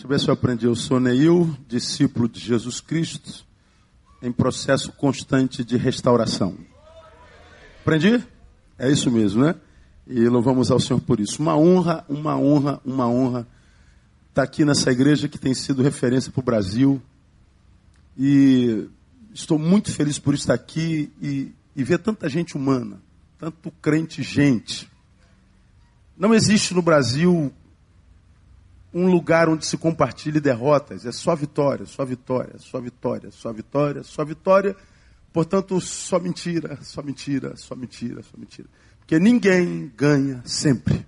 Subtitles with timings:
[0.00, 0.64] Deixa eu ver se eu aprendi.
[0.64, 3.44] Eu sou Neil, discípulo de Jesus Cristo,
[4.22, 6.56] em processo constante de restauração.
[7.82, 8.24] Aprendi?
[8.78, 9.54] É isso mesmo, né?
[10.06, 11.42] E louvamos ao Senhor por isso.
[11.42, 13.46] Uma honra, uma honra, uma honra
[14.30, 17.02] estar aqui nessa igreja que tem sido referência para o Brasil.
[18.16, 18.88] E
[19.34, 23.02] estou muito feliz por estar aqui e, e ver tanta gente humana,
[23.38, 24.90] tanto crente gente.
[26.16, 27.52] Não existe no Brasil
[28.92, 31.06] um lugar onde se compartilhe derrotas.
[31.06, 34.76] É só vitória, só vitória, só vitória, só vitória, só vitória.
[35.32, 38.68] Portanto, só mentira, só mentira, só mentira, só mentira.
[38.98, 41.06] Porque ninguém ganha sempre.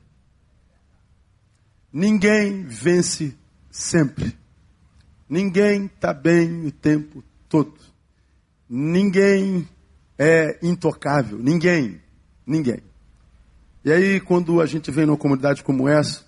[1.92, 3.36] Ninguém vence
[3.70, 4.36] sempre.
[5.28, 7.74] Ninguém está bem o tempo todo.
[8.68, 9.68] Ninguém
[10.18, 11.38] é intocável.
[11.38, 12.00] Ninguém.
[12.46, 12.82] Ninguém.
[13.84, 16.24] E aí, quando a gente vem numa comunidade como essa,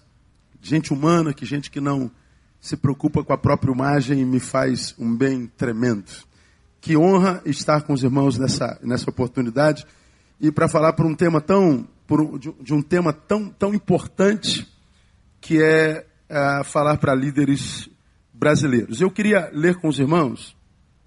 [0.65, 2.11] gente humana, que gente que não
[2.59, 6.11] se preocupa com a própria imagem, me faz um bem tremendo.
[6.81, 9.87] Que honra estar com os irmãos nessa, nessa oportunidade
[10.41, 14.67] e para falar por um tema tão, por, de, de, um tema tão, tão importante
[15.43, 17.91] que é, é falar para líderes
[18.33, 19.03] brasileiros.
[19.03, 20.57] Eu queria ler com os irmãos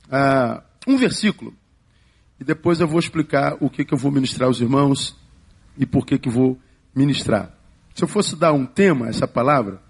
[0.05, 1.55] uh, um versículo
[2.39, 5.17] e depois eu vou explicar o que, que eu vou ministrar aos irmãos
[5.75, 6.59] e por que, que vou
[6.93, 7.56] ministrar.
[7.97, 9.81] Se eu fosse dar um tema a essa palavra,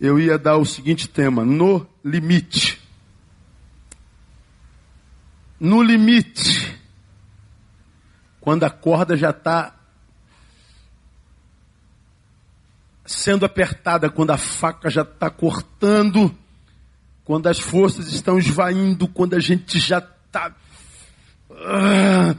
[0.00, 2.80] eu ia dar o seguinte tema: no limite.
[5.58, 6.80] No limite.
[8.40, 9.74] Quando a corda já está
[13.04, 16.32] sendo apertada, quando a faca já está cortando,
[17.24, 20.54] quando as forças estão esvaindo, quando a gente já está.
[21.50, 22.36] Ah,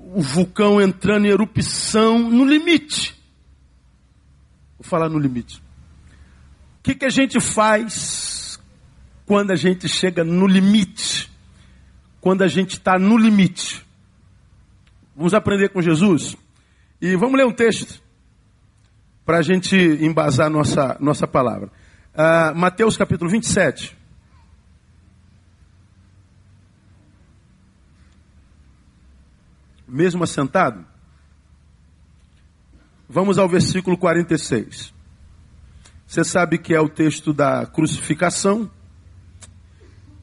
[0.00, 3.22] o vulcão entrando em erupção, no limite.
[4.94, 5.60] Falar no limite.
[6.78, 8.60] O que, que a gente faz
[9.26, 11.28] quando a gente chega no limite?
[12.20, 13.84] Quando a gente está no limite?
[15.16, 16.36] Vamos aprender com Jesus?
[17.00, 18.00] E vamos ler um texto
[19.26, 21.72] para a gente embasar nossa, nossa palavra.
[22.14, 23.98] Uh, Mateus capítulo 27.
[29.88, 30.86] Mesmo assentado?
[33.14, 34.92] Vamos ao versículo 46.
[36.04, 38.68] Você sabe que é o texto da crucificação.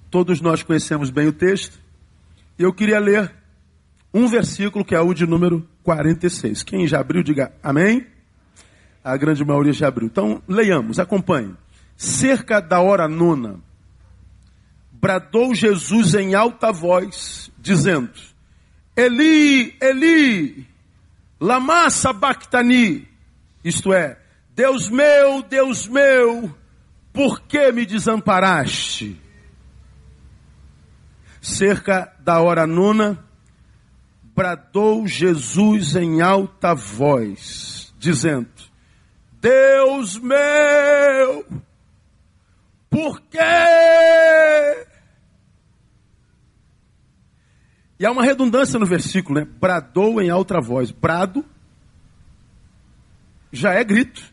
[0.09, 1.79] Todos nós conhecemos bem o texto.
[2.59, 3.33] E eu queria ler
[4.13, 6.63] um versículo que é o de número 46.
[6.63, 8.05] Quem já abriu, diga amém.
[9.01, 10.07] A grande maioria já abriu.
[10.07, 11.55] Então, leiamos, acompanhe.
[11.95, 13.61] Cerca da hora nona,
[14.91, 18.11] bradou Jesus em alta voz, dizendo:
[18.97, 20.67] Eli, Eli,
[21.41, 23.09] Lama sabachthani,
[23.63, 24.15] isto é,
[24.53, 26.55] Deus meu, Deus meu,
[27.11, 29.19] por que me desamparaste?
[31.41, 33.25] Cerca da hora nona,
[34.35, 38.51] bradou Jesus em alta voz, dizendo:
[39.41, 41.43] Deus meu,
[42.87, 43.39] por quê?
[48.01, 49.47] E há uma redundância no versículo, né?
[49.59, 50.89] Bradou em alta voz.
[50.89, 51.45] Brado
[53.51, 54.23] já é grito.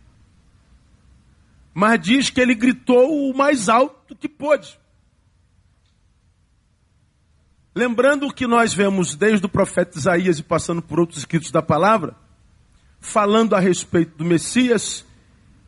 [1.74, 4.80] Mas diz que ele gritou o mais alto que pôde.
[7.74, 12.16] Lembrando que nós vemos desde o profeta Isaías e passando por outros escritos da palavra,
[12.98, 15.04] falando a respeito do Messias,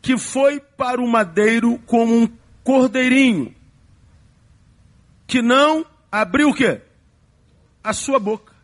[0.01, 2.27] que foi para o madeiro como um
[2.65, 3.55] cordeirinho,
[5.27, 6.81] que não abriu o quê?
[7.83, 8.55] A sua boca.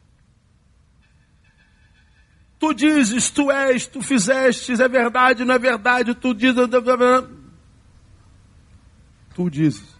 [2.58, 6.56] Tu dizes, tu és, tu fizestes, é verdade, não é verdade, tu dizes.
[9.34, 9.96] Tu dizes.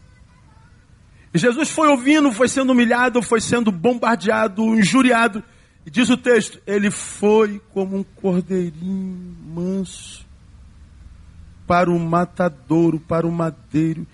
[1.35, 5.45] E Jesus foi ouvindo, foi sendo humilhado, foi sendo bombardeado, injuriado.
[5.85, 10.25] E diz o texto: ele foi como um cordeirinho manso
[11.67, 14.07] para o matadouro, para o madeiro,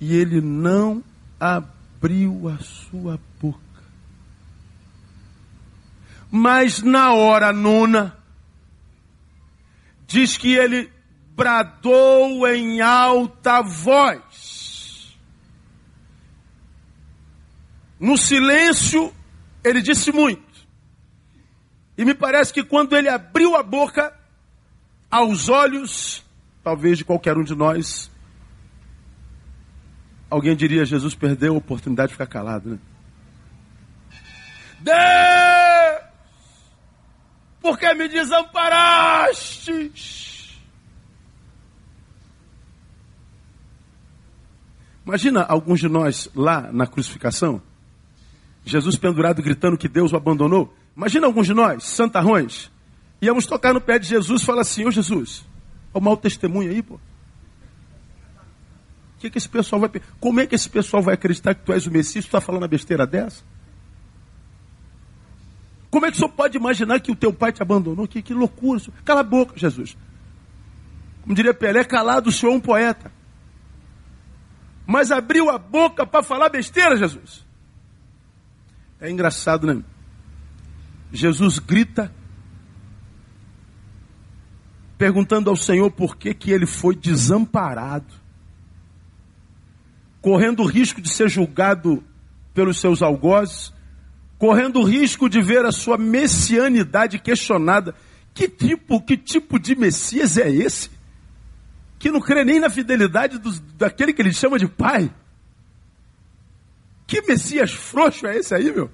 [0.00, 1.04] e ele não
[1.38, 3.69] abriu a sua boca.
[6.30, 8.16] Mas na hora nona,
[10.06, 10.90] diz que ele
[11.34, 15.16] bradou em alta voz.
[17.98, 19.12] No silêncio,
[19.64, 20.50] ele disse muito.
[21.98, 24.14] E me parece que quando ele abriu a boca,
[25.10, 26.24] aos olhos,
[26.62, 28.10] talvez de qualquer um de nós,
[30.30, 32.78] alguém diria: Jesus perdeu a oportunidade de ficar calado, né?
[34.80, 35.59] Deus!
[37.60, 40.58] Porque me desamparastes.
[45.04, 47.60] Imagina alguns de nós lá na crucificação,
[48.64, 50.74] Jesus pendurado gritando que Deus o abandonou.
[50.96, 52.70] Imagina alguns de nós, santarrões,
[53.20, 55.44] íamos tocar no pé de Jesus e falar assim, ô Jesus,
[55.92, 56.94] olha o mau testemunho aí, pô.
[56.94, 57.00] O
[59.18, 59.90] que, que esse pessoal vai.
[60.18, 62.24] Como é que esse pessoal vai acreditar que tu és o Messias?
[62.24, 63.42] Tu está falando a besteira dessa?
[65.90, 68.06] Como é que o senhor pode imaginar que o teu pai te abandonou?
[68.06, 68.80] Que, que loucura.
[69.04, 69.96] Cala a boca, Jesus.
[71.22, 73.12] Como diria Pelé, calado o senhor é um poeta.
[74.86, 77.44] Mas abriu a boca para falar besteira, Jesus.
[79.00, 79.82] É engraçado, né?
[81.12, 82.12] Jesus grita,
[84.98, 88.12] perguntando ao Senhor por que, que ele foi desamparado,
[90.20, 92.04] correndo o risco de ser julgado
[92.52, 93.72] pelos seus algozes,
[94.40, 97.94] correndo o risco de ver a sua messianidade questionada.
[98.32, 100.90] Que tipo, que tipo de Messias é esse?
[101.98, 103.38] Que não crê nem na fidelidade
[103.76, 105.12] daquele que ele chama de pai.
[107.06, 108.90] Que Messias frouxo é esse aí, meu?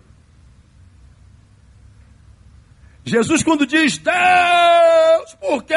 [3.04, 5.75] Jesus, quando diz Deus, por quê?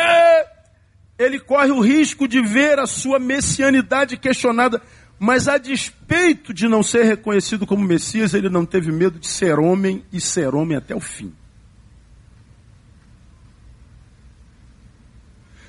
[1.16, 4.82] Ele corre o risco de ver a sua messianidade questionada.
[5.20, 9.60] Mas a despeito de não ser reconhecido como Messias, ele não teve medo de ser
[9.60, 11.34] homem e ser homem até o fim.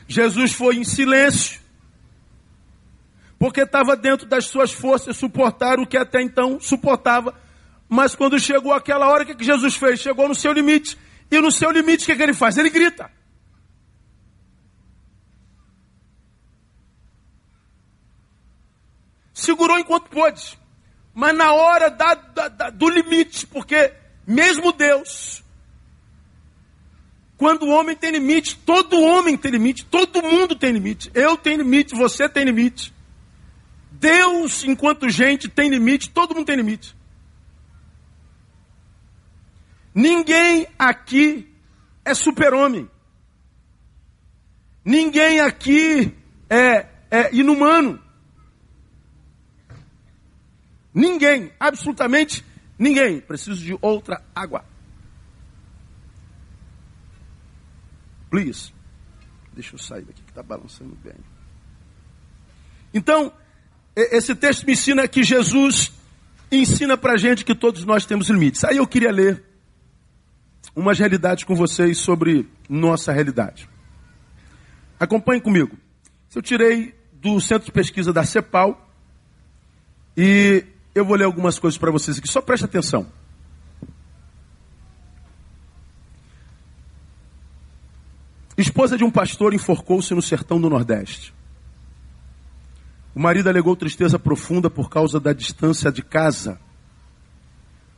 [0.06, 1.61] Jesus foi em silêncio,
[3.38, 7.35] porque estava dentro das suas forças suportar o que até então suportava.
[7.88, 9.99] Mas quando chegou aquela hora, o que, que Jesus fez?
[9.99, 10.96] Chegou no seu limite.
[11.29, 12.56] E no seu limite, o que, que ele faz?
[12.56, 13.11] Ele grita.
[19.40, 20.58] Segurou enquanto pôde.
[21.14, 23.92] Mas na hora da, da, da, do limite, porque
[24.26, 25.42] mesmo Deus,
[27.37, 31.10] quando o homem tem limite, todo homem tem limite, todo mundo tem limite.
[31.14, 32.92] Eu tenho limite, você tem limite.
[33.90, 36.96] Deus, enquanto gente, tem limite, todo mundo tem limite.
[39.94, 41.48] Ninguém aqui
[42.04, 42.88] é super-homem.
[44.84, 46.14] Ninguém aqui
[46.48, 48.00] é, é inumano.
[50.92, 52.44] Ninguém, absolutamente
[52.78, 53.20] ninguém.
[53.20, 54.64] Preciso de outra água.
[58.31, 58.72] Please.
[59.52, 61.14] Deixa eu sair daqui que está balançando bem.
[62.94, 63.32] Então,
[63.94, 65.92] esse texto me ensina que Jesus
[66.50, 68.64] ensina para a gente que todos nós temos limites.
[68.64, 69.44] Aí eu queria ler
[70.75, 73.69] umas realidades com vocês sobre nossa realidade.
[74.98, 75.76] Acompanhe comigo.
[76.34, 78.88] Eu tirei do Centro de Pesquisa da CEPAL
[80.16, 80.64] e
[80.94, 83.06] eu vou ler algumas coisas para vocês aqui, só preste atenção.
[88.56, 91.32] Esposa de um pastor enforcou-se no sertão do Nordeste.
[93.14, 96.60] O marido alegou tristeza profunda por causa da distância de casa,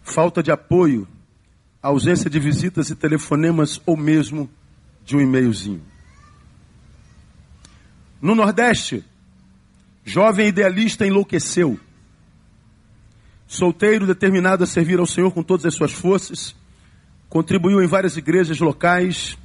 [0.03, 1.09] falta de apoio,
[1.83, 4.49] ausência de visitas e telefonemas ou mesmo
[5.05, 5.83] de um e-mailzinho.
[8.21, 9.05] No Nordeste,
[10.05, 11.79] jovem idealista enlouqueceu
[13.53, 16.57] solteiro, determinado a servir ao Senhor com todas as suas forças,
[17.29, 19.37] contribuiu em várias igrejas locais,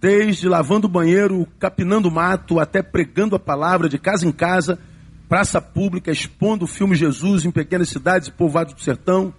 [0.00, 4.78] desde lavando banheiro, capinando mato, até pregando a palavra de casa em casa,
[5.28, 9.34] praça pública, expondo o filme Jesus em pequenas cidades e povoados do sertão,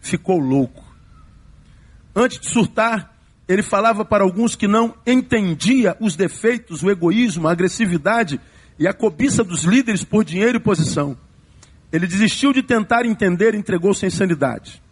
[0.00, 0.84] ficou louco.
[2.14, 3.12] Antes de surtar,
[3.48, 8.40] ele falava para alguns que não entendia os defeitos, o egoísmo, a agressividade
[8.78, 11.16] e a cobiça dos líderes por dinheiro e posição.
[11.92, 14.82] Ele desistiu de tentar entender e entregou-se à insanidade.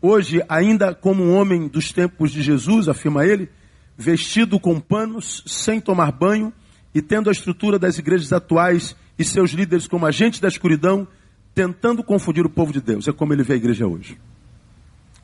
[0.00, 3.48] Hoje, ainda como um homem dos tempos de Jesus, afirma ele,
[3.96, 6.52] vestido com panos, sem tomar banho
[6.94, 11.08] e tendo a estrutura das igrejas atuais e seus líderes como agentes da escuridão,
[11.54, 13.08] tentando confundir o povo de Deus.
[13.08, 14.18] É como ele vê a igreja hoje.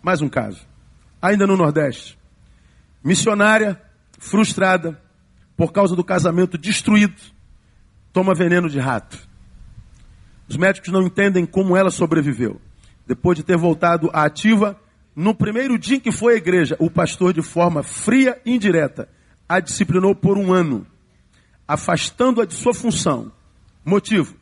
[0.02, 0.66] Mais um caso.
[1.22, 2.18] Ainda no Nordeste.
[3.02, 3.80] Missionária,
[4.18, 5.00] frustrada,
[5.56, 7.20] por causa do casamento destruído,
[8.12, 9.18] toma veneno de rato.
[10.48, 12.60] Os médicos não entendem como ela sobreviveu.
[13.06, 14.78] Depois de ter voltado à ativa,
[15.14, 19.08] no primeiro dia em que foi à igreja, o pastor, de forma fria e indireta,
[19.48, 20.86] a disciplinou por um ano,
[21.66, 23.30] afastando-a de sua função.
[23.84, 24.34] Motivo: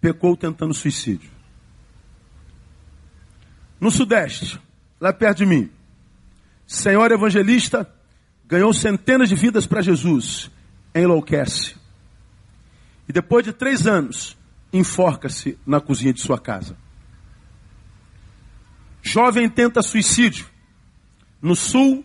[0.00, 1.30] pecou tentando suicídio.
[3.80, 4.60] No Sudeste,
[5.00, 5.70] lá perto de mim,
[6.66, 7.88] senhora evangelista
[8.46, 10.50] ganhou centenas de vidas para Jesus,
[10.94, 11.74] enlouquece.
[13.08, 14.36] E depois de três anos,
[14.74, 16.76] enforca-se na cozinha de sua casa.
[19.00, 20.46] Jovem tenta suicídio.
[21.40, 22.04] No sul,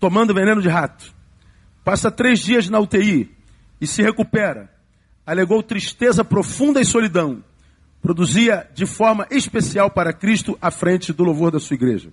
[0.00, 1.14] tomando veneno de rato.
[1.84, 3.30] Passa três dias na UTI
[3.80, 4.68] e se recupera.
[5.24, 7.44] Alegou tristeza profunda e solidão.
[8.02, 12.10] produzia de forma especial para Cristo à frente do louvor da sua igreja.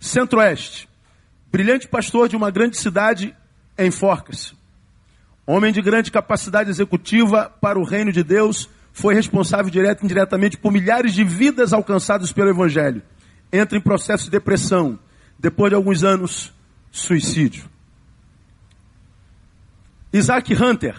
[0.00, 0.88] Centro-Oeste,
[1.50, 3.34] brilhante pastor de uma grande cidade
[3.78, 4.54] em Forcas.
[5.46, 10.58] Homem de grande capacidade executiva para o reino de Deus, foi responsável direto e indiretamente
[10.58, 13.00] por milhares de vidas alcançadas pelo Evangelho.
[13.52, 14.98] Entra em processo de depressão.
[15.38, 16.52] Depois de alguns anos,
[16.90, 17.70] suicídio.
[20.12, 20.96] Isaac Hunter,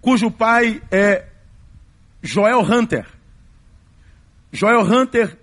[0.00, 1.26] cujo pai é
[2.22, 3.06] Joel Hunter.
[4.52, 5.36] Joel Hunter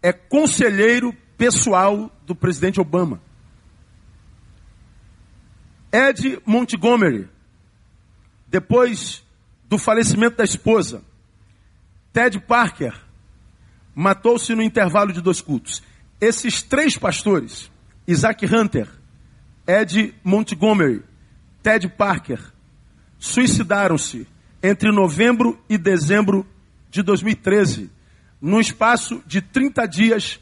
[0.00, 3.20] é conselheiro pessoal do presidente Obama.
[5.90, 7.28] Ed Montgomery,
[8.46, 9.26] depois
[9.68, 11.02] do falecimento da esposa,
[12.12, 12.94] Ted Parker,
[13.94, 15.82] matou-se no intervalo de dois cultos.
[16.20, 17.70] Esses três pastores,
[18.06, 18.88] Isaac Hunter,
[19.66, 21.02] Ed Montgomery,
[21.62, 22.40] Ted Parker,
[23.18, 24.26] suicidaram-se
[24.62, 26.46] entre novembro e dezembro
[26.90, 27.90] de 2013.
[28.40, 30.40] No espaço de 30 dias,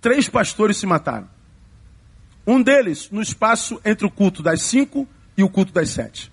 [0.00, 1.28] três pastores se mataram.
[2.46, 6.30] Um deles no espaço entre o culto das 5 e o culto das 7.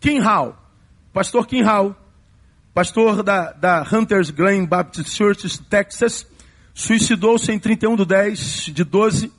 [0.00, 0.56] Kim Hall,
[1.12, 1.96] pastor Kim Hall,
[2.72, 6.26] pastor da, da Hunters Glen Baptist Church, Texas,
[6.72, 9.32] suicidou-se em 31 de 10 de 12,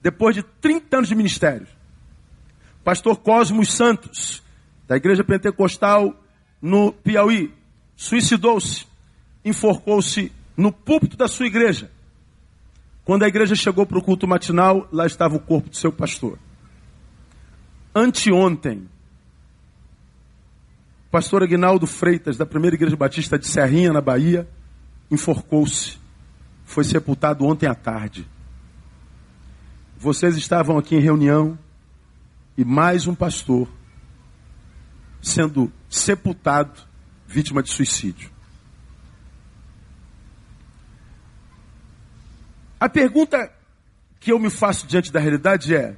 [0.00, 1.66] depois de 30 anos de ministério.
[2.84, 4.42] Pastor Cosmos Santos,
[4.86, 6.14] da Igreja Pentecostal
[6.62, 7.52] no Piauí,
[7.96, 8.86] suicidou-se,
[9.44, 11.90] enforcou-se no púlpito da sua igreja.
[13.04, 16.38] Quando a igreja chegou para o culto matinal, lá estava o corpo do seu pastor.
[17.94, 18.88] Anteontem,
[21.10, 24.48] pastor Aguinaldo Freitas, da primeira igreja batista de Serrinha, na Bahia,
[25.10, 25.98] enforcou-se.
[26.64, 28.28] Foi sepultado ontem à tarde.
[29.96, 31.58] Vocês estavam aqui em reunião
[32.56, 33.68] e mais um pastor
[35.20, 36.80] sendo sepultado,
[37.26, 38.30] vítima de suicídio.
[42.78, 43.50] A pergunta
[44.20, 45.96] que eu me faço diante da realidade é: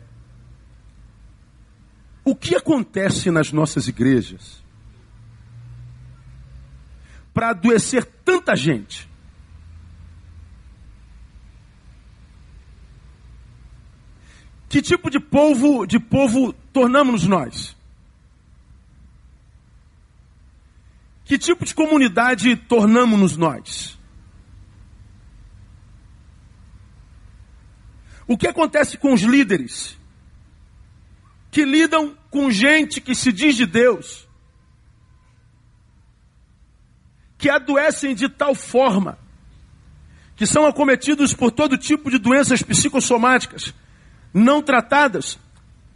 [2.25, 4.61] o que acontece nas nossas igrejas
[7.33, 9.09] para adoecer tanta gente?
[14.69, 17.77] Que tipo de povo, de povo tornamos nós?
[21.25, 23.99] Que tipo de comunidade tornamos-nos nós?
[28.27, 29.99] O que acontece com os líderes
[31.51, 34.29] que lidam com gente que se diz de Deus,
[37.40, 39.18] que adoecem de tal forma,
[40.37, 43.75] que são acometidos por todo tipo de doenças psicossomáticas
[44.32, 45.38] não tratadas,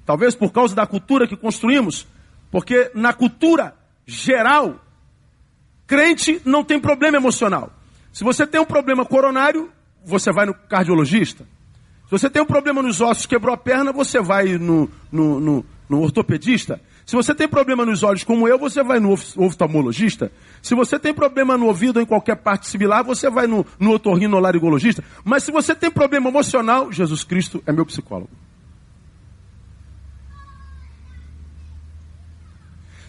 [0.04, 2.06] talvez por causa da cultura que construímos,
[2.50, 4.80] porque na cultura geral
[5.86, 7.70] Crente não tem problema emocional.
[8.10, 9.70] Se você tem um problema coronário,
[10.02, 11.44] você vai no cardiologista.
[12.06, 15.66] Se você tem um problema nos ossos, quebrou a perna, você vai no, no, no,
[15.88, 16.80] no ortopedista.
[17.06, 20.32] Se você tem problema nos olhos como eu, você vai no oftalmologista.
[20.62, 23.92] Se você tem problema no ouvido ou em qualquer parte similar, você vai no, no
[23.92, 25.04] otorrinolaringologista.
[25.22, 28.30] Mas se você tem problema emocional, Jesus Cristo é meu psicólogo.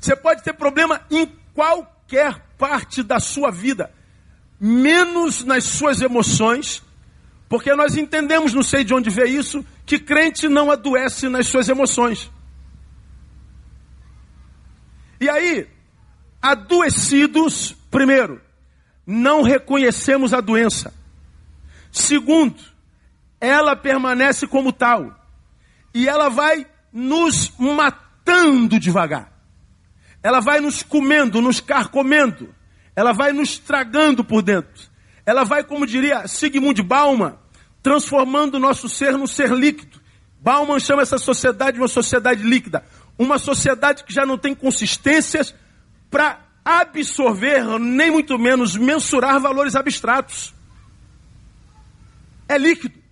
[0.02, 3.90] Você pode ter problema em qualquer parte da sua vida,
[4.60, 6.84] menos nas suas emoções,
[7.48, 11.70] porque nós entendemos, não sei de onde veio isso, que crente não adoece nas suas
[11.70, 12.30] emoções.
[15.20, 15.68] E aí,
[16.42, 18.42] adoecidos, primeiro,
[19.06, 20.94] não reconhecemos a doença.
[21.92, 22.60] Segundo,
[23.40, 25.16] ela permanece como tal.
[25.94, 29.32] E ela vai nos matando devagar.
[30.22, 32.54] Ela vai nos comendo, nos carcomendo.
[32.96, 34.90] Ela vai nos tragando por dentro.
[35.26, 37.38] Ela vai, como diria Sigmund Bauman,
[37.82, 40.02] transformando o nosso ser num ser líquido.
[40.42, 42.84] Bauman chama essa sociedade de uma sociedade líquida.
[43.18, 45.54] Uma sociedade que já não tem consistências
[46.10, 50.54] para absorver, nem muito menos mensurar valores abstratos.
[52.48, 53.04] É líquido.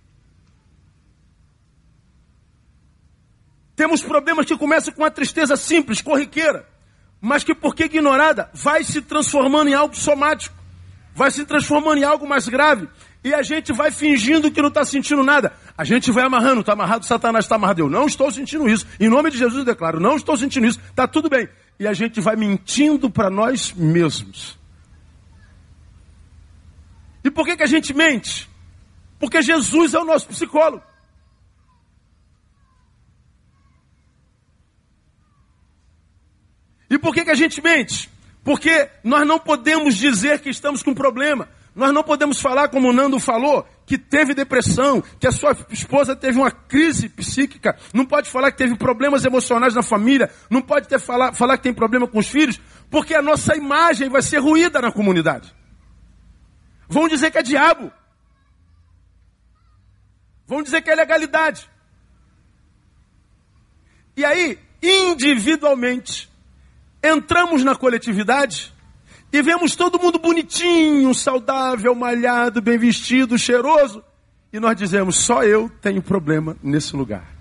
[3.74, 6.74] Temos problemas que começam com uma tristeza simples, corriqueira
[7.24, 10.54] mas que porque ignorada vai se transformando em algo somático,
[11.14, 12.86] vai se transformando em algo mais grave,
[13.24, 15.54] e a gente vai fingindo que não está sentindo nada.
[15.78, 17.80] A gente vai amarrando, está amarrado, Satanás está amarrado.
[17.80, 18.86] Eu não estou sentindo isso.
[19.00, 20.78] Em nome de Jesus eu declaro, não estou sentindo isso.
[20.90, 21.48] Está tudo bem.
[21.80, 24.58] E a gente vai mentindo para nós mesmos.
[27.24, 28.46] E por que, que a gente mente?
[29.18, 30.84] Porque Jesus é o nosso psicólogo.
[36.90, 38.10] E por que, que a gente mente?
[38.44, 41.48] Porque nós não podemos dizer que estamos com problema.
[41.74, 46.14] Nós não podemos falar, como o Nando falou, que teve depressão, que a sua esposa
[46.14, 47.76] teve uma crise psíquica.
[47.92, 50.30] Não pode falar que teve problemas emocionais na família.
[50.48, 54.08] Não pode ter falar, falar que tem problema com os filhos, porque a nossa imagem
[54.08, 55.52] vai ser ruída na comunidade.
[56.88, 57.90] Vão dizer que é diabo.
[60.46, 61.68] Vão dizer que é legalidade.
[64.16, 66.30] E aí, individualmente,
[67.02, 68.73] entramos na coletividade
[69.36, 74.00] e vemos todo mundo bonitinho, saudável, malhado, bem vestido, cheiroso.
[74.52, 77.34] E nós dizemos: só eu tenho problema nesse lugar.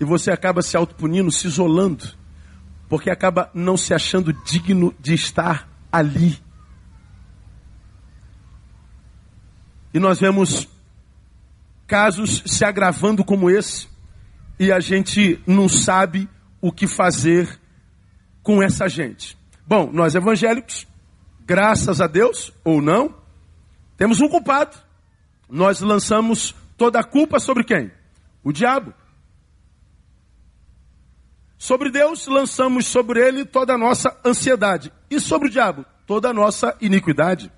[0.00, 2.16] E você acaba se autopunindo, se isolando,
[2.88, 6.40] porque acaba não se achando digno de estar ali.
[9.92, 10.66] E nós vemos
[11.86, 13.86] casos se agravando como esse,
[14.58, 16.26] e a gente não sabe
[16.58, 17.59] o que fazer
[18.42, 19.36] com essa gente?
[19.66, 20.86] Bom, nós evangélicos,
[21.46, 23.14] graças a Deus ou não,
[23.96, 24.76] temos um culpado.
[25.48, 27.90] Nós lançamos toda a culpa sobre quem?
[28.42, 28.94] O diabo.
[31.58, 34.90] Sobre Deus, lançamos sobre ele toda a nossa ansiedade.
[35.10, 37.52] E sobre o diabo, toda a nossa iniquidade,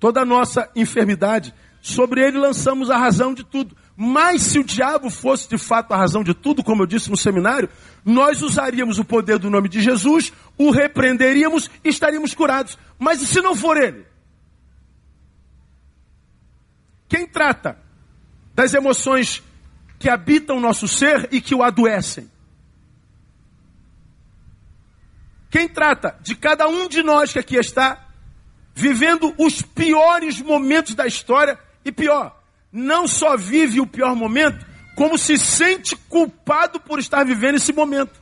[0.00, 1.52] toda a nossa enfermidade.
[1.82, 3.76] Sobre ele lançamos a razão de tudo.
[3.96, 7.16] Mas se o diabo fosse de fato a razão de tudo, como eu disse no
[7.16, 7.68] seminário,
[8.04, 12.76] nós usaríamos o poder do nome de Jesus, o repreenderíamos e estaríamos curados.
[12.98, 14.04] Mas e se não for ele?
[17.08, 17.78] Quem trata
[18.54, 19.42] das emoções
[19.98, 22.30] que habitam o nosso ser e que o adoecem?
[25.50, 28.06] Quem trata de cada um de nós que aqui está
[28.74, 32.35] vivendo os piores momentos da história e pior,
[32.76, 38.20] não só vive o pior momento, como se sente culpado por estar vivendo esse momento.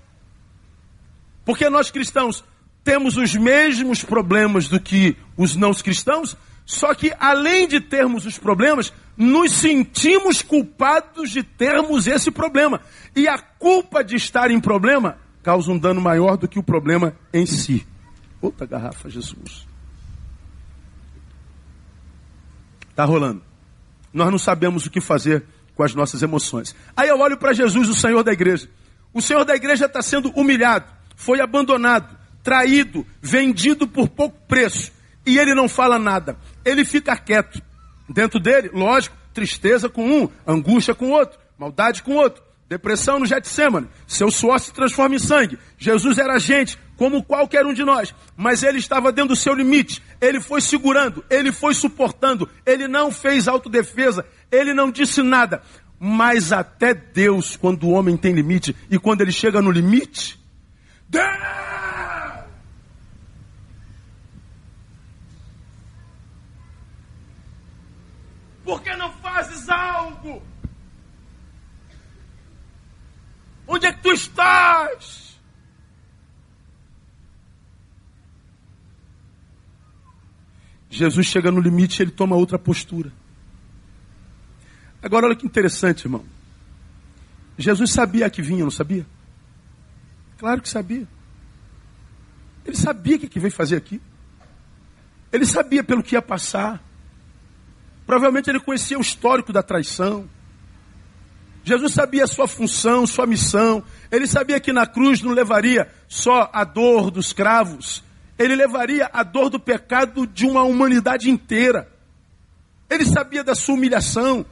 [1.44, 2.44] Porque nós cristãos
[2.84, 8.38] temos os mesmos problemas do que os não cristãos, só que além de termos os
[8.38, 12.80] problemas, nos sentimos culpados de termos esse problema.
[13.14, 17.16] E a culpa de estar em problema causa um dano maior do que o problema
[17.32, 17.84] em si.
[18.40, 19.66] Outra garrafa, Jesus.
[22.90, 23.42] Está rolando
[24.14, 26.74] nós não sabemos o que fazer com as nossas emoções.
[26.96, 28.68] Aí eu olho para Jesus, o Senhor da igreja.
[29.12, 34.92] O Senhor da igreja está sendo humilhado, foi abandonado, traído, vendido por pouco preço.
[35.26, 36.36] E ele não fala nada.
[36.64, 37.60] Ele fica quieto.
[38.08, 43.88] Dentro dele, lógico, tristeza com um, angústia com outro, maldade com outro, depressão no Getsemane.
[44.06, 45.58] Seu suor se transforma em sangue.
[45.78, 50.02] Jesus era gente, como qualquer um de nós, mas ele estava dentro do seu limite,
[50.20, 55.62] ele foi segurando, ele foi suportando, ele não fez autodefesa, ele não disse nada.
[55.98, 60.38] Mas até Deus, quando o homem tem limite, e quando ele chega no limite,
[61.08, 61.24] Deus!
[68.64, 70.42] Por que não fazes algo?
[73.66, 75.23] Onde é que tu estás?
[80.94, 83.12] Jesus chega no limite e ele toma outra postura.
[85.02, 86.24] Agora, olha que interessante, irmão.
[87.58, 89.04] Jesus sabia que vinha, não sabia?
[90.38, 91.06] Claro que sabia.
[92.64, 94.00] Ele sabia o que veio fazer aqui.
[95.32, 96.80] Ele sabia pelo que ia passar.
[98.06, 100.28] Provavelmente ele conhecia o histórico da traição.
[101.64, 103.82] Jesus sabia sua função, sua missão.
[104.12, 108.04] Ele sabia que na cruz não levaria só a dor dos cravos,
[108.38, 111.88] ele levaria a dor do pecado de uma humanidade inteira.
[112.90, 114.44] Ele sabia da sua humilhação.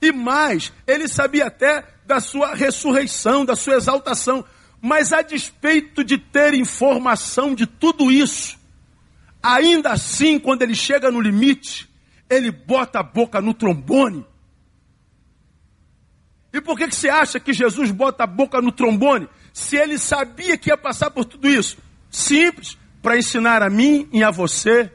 [0.00, 4.44] E mais, ele sabia até da sua ressurreição, da sua exaltação.
[4.80, 8.58] Mas a despeito de ter informação de tudo isso,
[9.42, 11.88] ainda assim, quando ele chega no limite,
[12.28, 14.24] ele bota a boca no trombone.
[16.52, 19.28] E por que, que você acha que Jesus bota a boca no trombone?
[19.52, 21.76] Se ele sabia que ia passar por tudo isso?
[22.10, 24.90] Simples para ensinar a mim e a você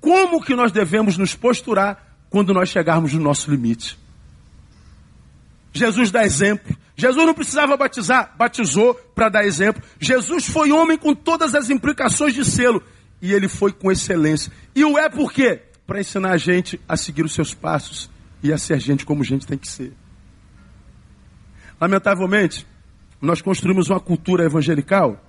[0.00, 3.98] como que nós devemos nos posturar quando nós chegarmos no nosso limite.
[5.72, 6.76] Jesus dá exemplo.
[6.96, 9.82] Jesus não precisava batizar, batizou para dar exemplo.
[10.00, 12.82] Jesus foi homem com todas as implicações de selo
[13.20, 14.50] e ele foi com excelência.
[14.74, 15.60] E o é por quê?
[15.86, 18.10] Para ensinar a gente a seguir os seus passos
[18.42, 19.92] e a ser gente como gente tem que ser.
[21.80, 22.66] Lamentavelmente,
[23.20, 25.20] nós construímos uma cultura evangelical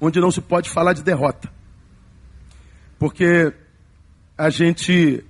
[0.00, 1.50] onde não se pode falar de derrota.
[2.98, 3.52] Porque
[4.36, 5.24] a gente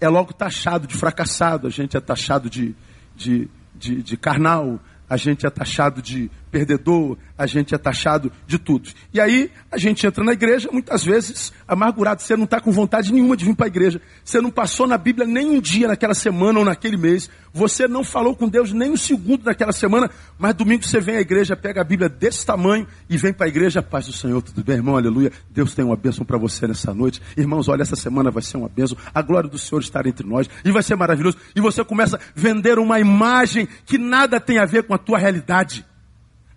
[0.00, 2.74] é logo taxado de fracassado, a gente é taxado de,
[3.14, 8.58] de, de, de carnal, a gente é taxado de perdedor, a gente é taxado de
[8.58, 8.90] tudo.
[9.12, 12.20] E aí a gente entra na igreja, muitas vezes amargurado.
[12.22, 14.00] Você não está com vontade nenhuma de vir para a igreja.
[14.24, 17.30] Você não passou na Bíblia nem um dia naquela semana ou naquele mês.
[17.52, 20.10] Você não falou com Deus nem um segundo naquela semana.
[20.38, 23.48] Mas domingo você vem à igreja, pega a Bíblia desse tamanho e vem para a
[23.48, 23.82] igreja.
[23.82, 24.96] Paz do Senhor, tudo bem, irmão?
[24.96, 25.32] Aleluia.
[25.50, 27.22] Deus tem uma bênção para você nessa noite.
[27.36, 28.96] Irmãos, olha, essa semana vai ser uma bênção.
[29.14, 31.36] A glória do Senhor estar entre nós e vai ser maravilhoso.
[31.54, 35.18] E você começa a vender uma imagem que nada tem a ver com a tua
[35.18, 35.84] realidade.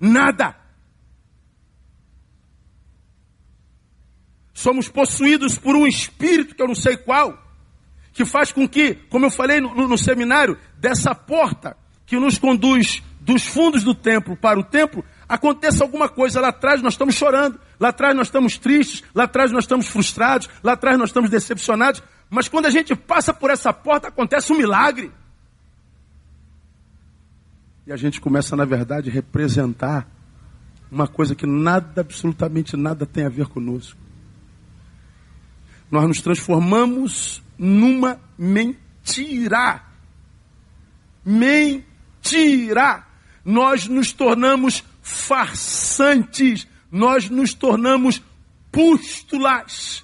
[0.04, 0.54] Nada.
[4.54, 7.42] Somos possuídos por um espírito que eu não sei qual,
[8.12, 12.38] que faz com que, como eu falei no, no, no seminário, dessa porta que nos
[12.38, 16.42] conduz dos fundos do templo para o templo, aconteça alguma coisa.
[16.42, 20.50] Lá atrás nós estamos chorando, lá atrás nós estamos tristes, lá atrás nós estamos frustrados,
[20.62, 22.04] lá atrás nós estamos decepcionados.
[22.30, 25.14] Mas quando a gente passa por essa porta, acontece um milagre.
[27.86, 30.08] E a gente começa, na verdade, a representar
[30.92, 34.04] uma coisa que nada, absolutamente nada tem a ver conosco
[35.94, 39.84] nós nos transformamos numa mentira.
[41.24, 43.06] Mentira.
[43.46, 48.24] Nós nos tornamos farsantes, nós nos tornamos
[48.72, 50.04] pústulas.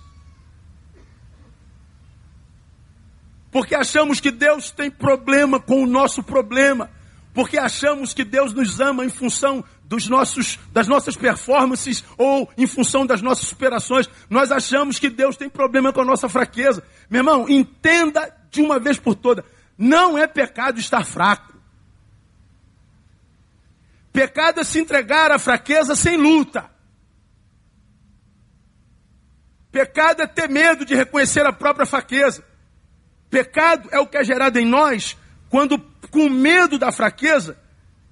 [3.52, 6.92] Porque achamos que Deus tem problema com o nosso problema.
[7.34, 12.68] Porque achamos que Deus nos ama em função dos nossos, das nossas performances ou em
[12.68, 14.10] função das nossas superações.
[14.30, 16.84] Nós achamos que Deus tem problema com a nossa fraqueza.
[17.10, 19.46] Meu irmão, entenda de uma vez por todas:
[19.78, 21.54] não é pecado estar fraco.
[24.12, 26.70] Pecado é se entregar à fraqueza sem luta.
[29.72, 32.44] Pecado é ter medo de reconhecer a própria fraqueza.
[33.30, 35.16] Pecado é o que é gerado em nós
[35.50, 35.80] quando,
[36.12, 37.58] com medo da fraqueza,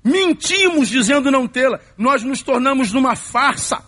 [0.04, 3.84] mentimos dizendo não tê-la, nós nos tornamos numa farsa.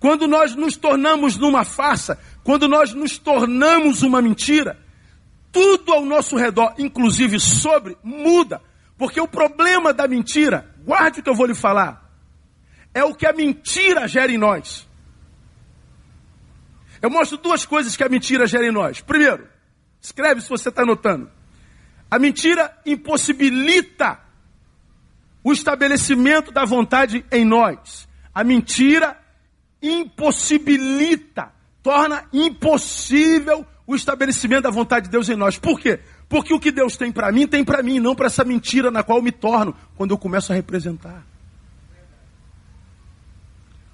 [0.00, 4.78] Quando nós nos tornamos numa farsa, quando nós nos tornamos uma mentira,
[5.52, 8.60] tudo ao nosso redor, inclusive sobre, muda.
[8.98, 12.10] Porque o problema da mentira, guarde o que eu vou lhe falar,
[12.94, 14.88] é o que a mentira gera em nós.
[17.00, 19.00] Eu mostro duas coisas que a mentira gera em nós.
[19.00, 19.48] Primeiro,
[20.00, 21.30] escreve se você está anotando.
[22.12, 24.20] A mentira impossibilita
[25.42, 28.06] o estabelecimento da vontade em nós.
[28.34, 29.18] A mentira
[29.80, 31.50] impossibilita,
[31.82, 35.58] torna impossível o estabelecimento da vontade de Deus em nós.
[35.58, 36.00] Por quê?
[36.28, 39.02] Porque o que Deus tem para mim, tem para mim, não para essa mentira na
[39.02, 41.31] qual eu me torno quando eu começo a representar.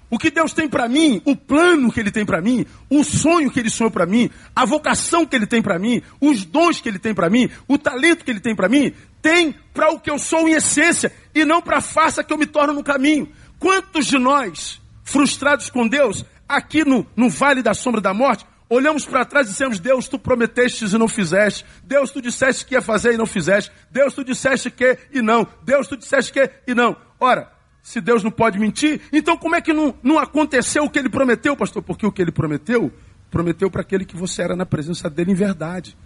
[0.09, 3.51] O que Deus tem para mim, o plano que Ele tem para mim, o sonho
[3.51, 6.89] que Ele sonhou para mim, a vocação que Ele tem para mim, os dons que
[6.89, 8.91] Ele tem para mim, o talento que Ele tem para mim,
[9.21, 12.37] tem para o que eu sou em essência e não para a farsa que eu
[12.37, 13.29] me torno no caminho.
[13.59, 19.05] Quantos de nós, frustrados com Deus, aqui no, no vale da sombra da morte, olhamos
[19.05, 21.65] para trás e dissemos: Deus, tu prometeste e não fizeste.
[21.83, 23.71] Deus, tu disseste que ia fazer e não fizeste.
[23.91, 25.45] Deus, tu disseste que e não.
[25.63, 26.95] Deus, tu disseste que e não.
[27.19, 27.51] Ora,
[27.89, 31.09] se Deus não pode mentir, então como é que não, não aconteceu o que ele
[31.09, 31.81] prometeu, pastor?
[31.81, 32.93] Porque o que ele prometeu,
[33.31, 35.97] prometeu para aquele que você era na presença dele em verdade.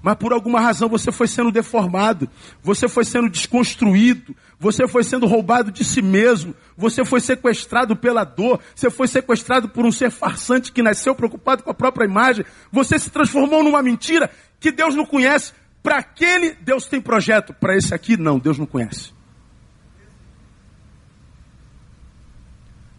[0.00, 2.30] Mas por alguma razão você foi sendo deformado,
[2.62, 8.22] você foi sendo desconstruído, você foi sendo roubado de si mesmo, você foi sequestrado pela
[8.22, 12.44] dor, você foi sequestrado por um ser farsante que nasceu preocupado com a própria imagem,
[12.70, 15.52] você se transformou numa mentira que Deus não conhece.
[15.82, 19.12] Para aquele, Deus tem projeto, para esse aqui, não, Deus não conhece.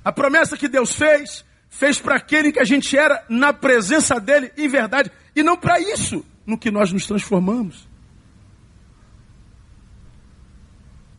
[0.03, 4.51] A promessa que Deus fez, fez para aquele que a gente era na presença dele
[4.57, 7.87] em verdade, e não para isso no que nós nos transformamos.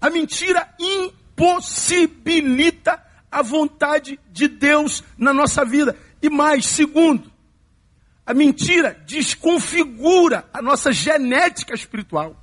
[0.01, 5.97] A mentira impossibilita a vontade de Deus na nossa vida.
[6.23, 7.33] E mais, segundo,
[8.27, 12.41] a mentira desconfigura a nossa genética espiritual.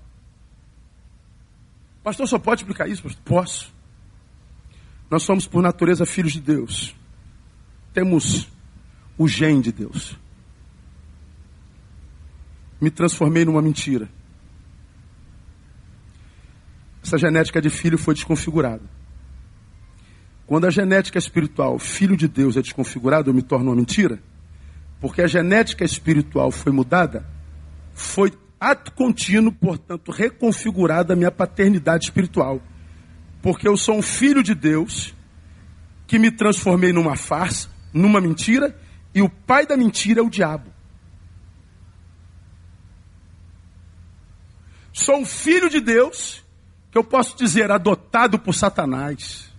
[2.04, 3.04] Pastor, só pode explicar isso?
[3.04, 3.21] Pastor?
[3.23, 3.73] Posso.
[5.12, 6.95] Nós somos, por natureza, filhos de Deus.
[7.93, 8.47] Temos
[9.17, 10.17] o gene de Deus.
[12.80, 14.08] Me transformei numa mentira.
[17.04, 18.84] Essa genética de filho foi desconfigurada.
[20.47, 24.17] Quando a genética espiritual, filho de Deus, é desconfigurada, eu me torno uma mentira.
[25.02, 27.28] Porque a genética espiritual foi mudada,
[27.93, 32.62] foi ato contínuo, portanto, reconfigurada a minha paternidade espiritual
[33.41, 35.15] porque eu sou um filho de Deus
[36.06, 38.77] que me transformei numa farsa, numa mentira,
[39.13, 40.71] e o pai da mentira é o diabo.
[44.93, 46.43] Sou um filho de Deus
[46.91, 49.49] que eu posso dizer adotado por Satanás.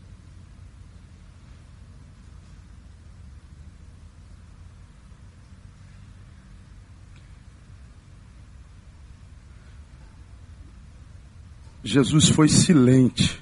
[11.82, 13.41] Jesus foi silente.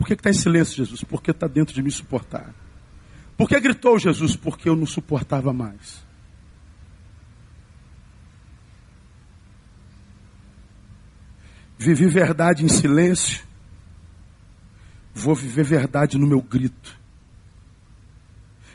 [0.00, 1.04] Por que está em silêncio, Jesus?
[1.04, 2.54] Porque está dentro de me suportar.
[3.36, 4.34] Por que gritou Jesus?
[4.34, 6.02] Porque eu não suportava mais.
[11.76, 13.44] Vivi verdade em silêncio,
[15.14, 16.98] vou viver verdade no meu grito.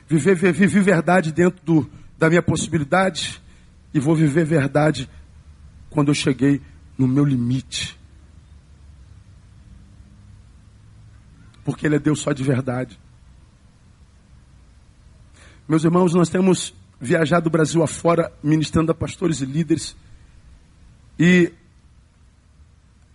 [0.08, 3.42] Viver, viver verdade dentro do, da minha possibilidade
[3.92, 5.10] e vou viver verdade
[5.90, 6.62] quando eu cheguei
[6.96, 7.98] no meu limite.
[11.66, 12.98] Porque Ele é Deus só de verdade.
[15.68, 19.98] Meus irmãos, nós temos viajado o Brasil afora, ministrando a pastores e líderes.
[21.20, 21.52] E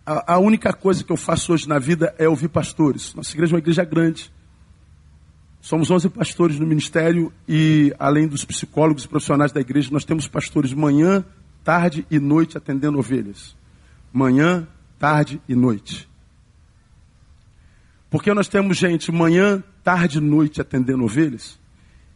[0.04, 3.14] a, a, única coisa que eu faço hoje na vida é ouvir pastores.
[3.14, 4.32] Nossa igreja é uma igreja grande.
[5.60, 10.26] Somos 11 pastores no ministério e, além dos psicólogos e profissionais da igreja, nós temos
[10.26, 11.24] pastores manhã,
[11.62, 13.54] tarde e noite atendendo ovelhas.
[14.12, 14.66] Manhã,
[14.98, 16.09] tarde e noite.
[18.10, 21.58] Porque nós temos gente manhã, tarde e noite atendendo ovelhas,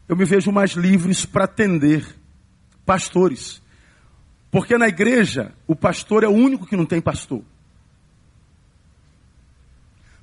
[0.08, 2.04] eu me vejo mais livres para atender
[2.84, 3.62] pastores.
[4.50, 7.42] Porque na igreja, o pastor é o único que não tem pastor.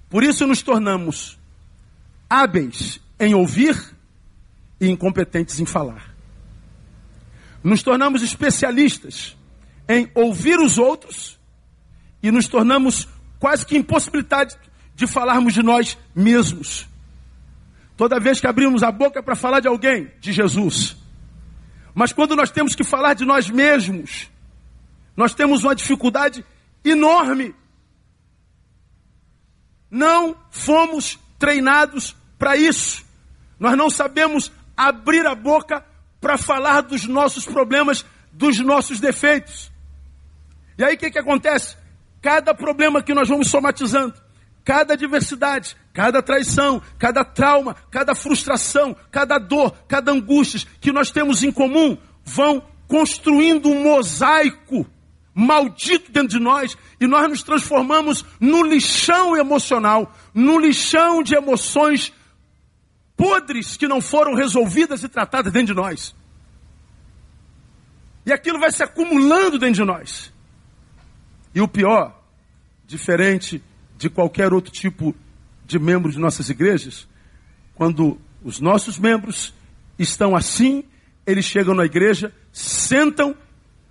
[0.10, 1.39] Por isso nos tornamos
[2.29, 3.77] hábeis em ouvir
[4.79, 6.13] e incompetentes em falar.
[7.63, 9.38] Nos tornamos especialistas
[9.88, 11.39] em ouvir os outros
[12.21, 13.07] e nos tornamos
[13.39, 14.57] quase que impossibilitados
[15.01, 16.87] de falarmos de nós mesmos.
[17.97, 20.95] Toda vez que abrimos a boca para falar de alguém, de Jesus.
[21.93, 24.29] Mas quando nós temos que falar de nós mesmos,
[25.15, 26.45] nós temos uma dificuldade
[26.83, 27.53] enorme
[29.91, 33.03] não fomos treinados para isso.
[33.59, 35.85] Nós não sabemos abrir a boca
[36.21, 39.69] para falar dos nossos problemas, dos nossos defeitos.
[40.77, 41.75] E aí o que, que acontece?
[42.21, 44.13] Cada problema que nós vamos somatizando,
[44.63, 51.43] cada adversidade, cada traição, cada trauma, cada frustração, cada dor, cada angústia que nós temos
[51.43, 54.86] em comum, vão construindo um mosaico
[55.34, 62.13] maldito dentro de nós e nós nos transformamos no lixão emocional, no lixão de emoções
[63.15, 66.15] podres que não foram resolvidas e tratadas dentro de nós.
[68.26, 70.32] E aquilo vai se acumulando dentro de nós.
[71.54, 72.19] E o pior,
[72.86, 73.63] diferente
[74.01, 75.15] de qualquer outro tipo
[75.63, 77.07] de membro de nossas igrejas,
[77.75, 79.53] quando os nossos membros
[79.97, 80.83] estão assim,
[81.25, 83.35] eles chegam na igreja, sentam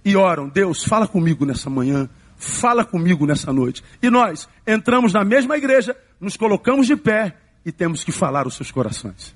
[0.05, 3.85] e oram: Deus, fala comigo nessa manhã, fala comigo nessa noite.
[4.03, 8.57] E nós entramos na mesma igreja, nos colocamos de pé e temos que falar os
[8.57, 9.33] seus corações.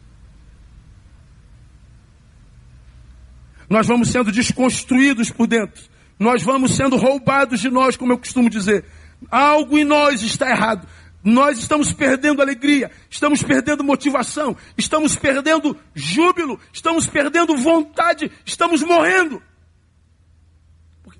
[3.70, 5.84] Nós vamos sendo desconstruídos por dentro.
[6.18, 8.84] Nós vamos sendo roubados de nós, como eu costumo dizer.
[9.30, 10.86] Algo em nós está errado.
[11.22, 19.42] Nós estamos perdendo alegria, estamos perdendo motivação, estamos perdendo júbilo, estamos perdendo vontade, estamos morrendo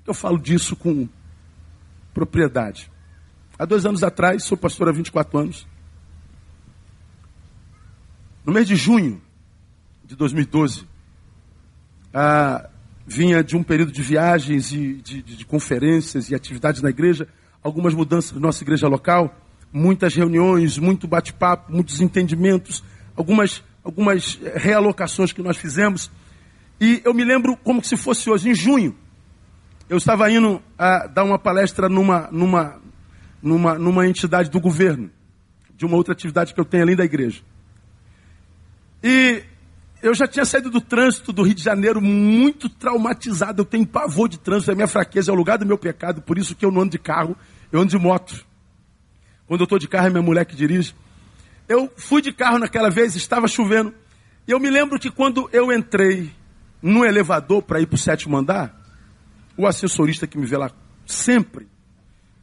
[0.05, 1.07] eu falo disso com
[2.13, 2.91] propriedade.
[3.57, 5.67] Há dois anos atrás, sou pastor há 24 anos.
[8.45, 9.21] No mês de junho
[10.03, 10.87] de 2012,
[12.13, 12.69] ah,
[13.05, 17.27] vinha de um período de viagens e de, de, de, conferências e atividades na igreja,
[17.61, 19.35] algumas mudanças na nossa igreja local,
[19.71, 22.83] muitas reuniões, muito bate-papo, muitos entendimentos,
[23.15, 26.09] algumas, algumas eh, realocações que nós fizemos.
[26.79, 28.95] E eu me lembro como se fosse hoje, em junho,
[29.87, 32.81] eu estava indo a dar uma palestra numa, numa,
[33.41, 35.11] numa, numa entidade do governo,
[35.75, 37.41] de uma outra atividade que eu tenho além da igreja.
[39.03, 39.43] E
[40.01, 43.61] eu já tinha saído do trânsito do Rio de Janeiro muito traumatizado.
[43.61, 46.37] Eu tenho pavor de trânsito, é minha fraqueza, é o lugar do meu pecado, por
[46.37, 47.35] isso que eu não ando de carro,
[47.71, 48.45] eu ando de moto.
[49.47, 50.95] Quando eu estou de carro é minha mulher que dirige.
[51.67, 53.93] Eu fui de carro naquela vez, estava chovendo.
[54.47, 56.31] E eu me lembro que quando eu entrei
[56.81, 58.79] no elevador para ir para o sétimo andar,
[59.57, 60.69] o assessorista que me vê lá
[61.05, 61.67] sempre,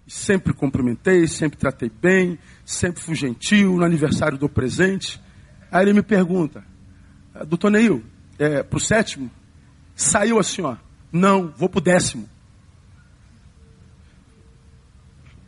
[0.07, 5.21] sempre cumprimentei, sempre tratei bem, sempre fui gentil, no aniversário do presente.
[5.71, 6.65] Aí ele me pergunta,
[7.45, 8.05] doutor Neil,
[8.39, 9.31] é, para o sétimo?
[9.95, 10.77] Saiu assim, ó.
[11.13, 12.29] Não, vou para o décimo.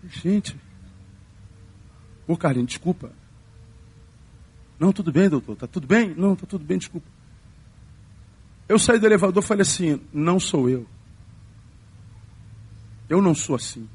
[0.09, 0.59] Gente.
[2.27, 3.11] Ô Carlinhos, desculpa.
[4.79, 5.57] Não, tudo bem, doutor.
[5.57, 6.15] Tá tudo bem?
[6.15, 7.07] Não, tá tudo bem, desculpa.
[8.69, 10.87] Eu saí do elevador e falei assim, não sou eu.
[13.09, 13.89] Eu não sou assim.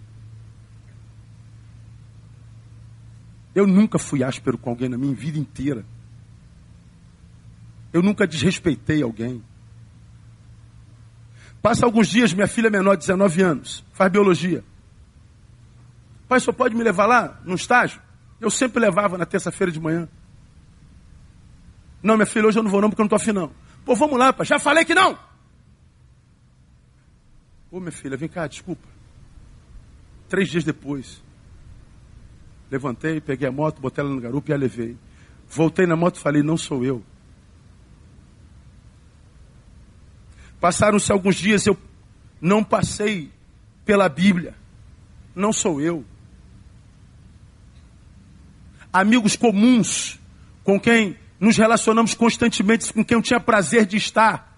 [3.53, 5.83] Eu nunca fui áspero com alguém na minha vida inteira.
[7.91, 9.43] Eu nunca desrespeitei alguém.
[11.61, 14.63] Passa alguns dias, minha filha menor, 19 anos, faz biologia.
[16.27, 18.01] Pai, só pode me levar lá, no estágio?
[18.39, 20.07] Eu sempre levava na terça-feira de manhã.
[22.01, 23.51] Não, minha filha, hoje eu não vou não, porque eu não estou afim não.
[23.83, 24.45] Pô, vamos lá, pai.
[24.45, 25.17] Já falei que não.
[27.71, 28.87] Ô, minha filha, vem cá, desculpa.
[30.29, 31.21] Três dias depois,
[32.69, 34.95] levantei, peguei a moto, botei ela no garupa e a levei.
[35.49, 37.03] Voltei na moto e falei, não sou eu.
[40.59, 41.77] Passaram-se alguns dias, eu
[42.41, 43.31] não passei
[43.85, 44.53] pela Bíblia.
[45.35, 46.03] Não sou eu.
[48.91, 50.19] Amigos comuns
[50.63, 54.49] com quem nos relacionamos constantemente, com quem eu tinha prazer de estar.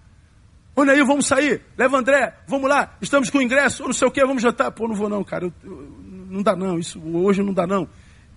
[0.76, 1.62] Olha aí, vamos sair.
[1.78, 2.98] Leva André, vamos lá.
[3.02, 4.72] Estamos com ingresso, ou não sei o que, vamos jantar.
[4.72, 5.46] Pô, não vou não, cara.
[5.46, 5.94] Eu, eu,
[6.30, 7.88] não dá não, isso hoje não dá não.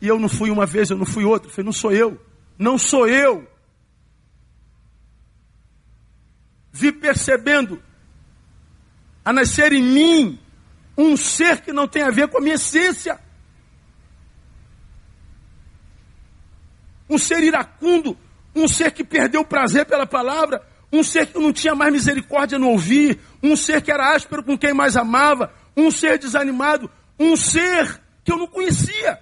[0.00, 1.48] E eu não fui uma vez, eu não fui outra.
[1.48, 2.20] Eu falei, não sou eu.
[2.58, 3.48] Não sou eu.
[6.76, 7.80] Vi percebendo
[9.24, 10.40] a nascer em mim
[10.98, 13.16] um ser que não tem a ver com a minha essência.
[17.08, 18.18] Um ser iracundo,
[18.56, 22.58] um ser que perdeu o prazer pela palavra, um ser que não tinha mais misericórdia
[22.58, 27.36] no ouvir, um ser que era áspero com quem mais amava, um ser desanimado, um
[27.36, 29.20] ser que eu não conhecia.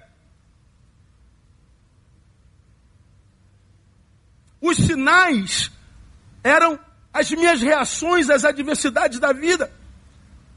[4.59, 5.71] Os sinais
[6.43, 6.81] eram
[7.13, 9.71] as minhas reações às adversidades da vida.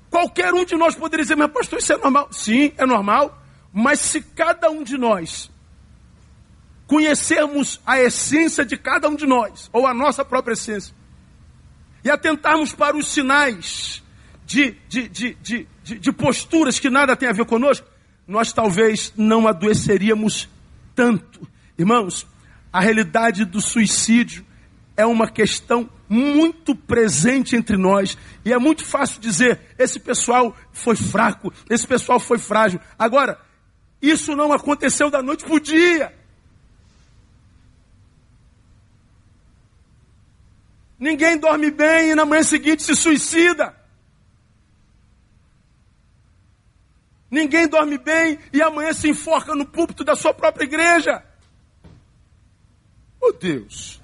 [0.10, 2.30] Qualquer um de nós poderia dizer, mas pastor, isso é normal.
[2.32, 3.44] Sim, é normal.
[3.74, 5.52] Mas se cada um de nós
[6.88, 10.94] conhecermos a essência de cada um de nós, ou a nossa própria essência,
[12.04, 14.04] e atentarmos para os sinais
[14.46, 17.88] de, de, de, de, posturas que nada tem a ver conosco,
[18.28, 20.48] nós talvez não adoeceríamos
[20.94, 21.48] tanto.
[21.78, 22.28] Irmãos,
[22.72, 24.45] a realidade do suicídio
[24.98, 28.18] é uma questão muito presente entre nós.
[28.44, 32.80] E é muito fácil dizer: esse pessoal foi fraco, esse pessoal foi frágil.
[32.98, 33.40] Agora,
[34.02, 36.14] isso não aconteceu da noite para o dia.
[40.98, 43.76] Ninguém dorme bem e na manhã seguinte se suicida.
[47.30, 51.22] Ninguém dorme bem e amanhã se enforca no púlpito da sua própria igreja.
[53.20, 54.02] Oh Deus.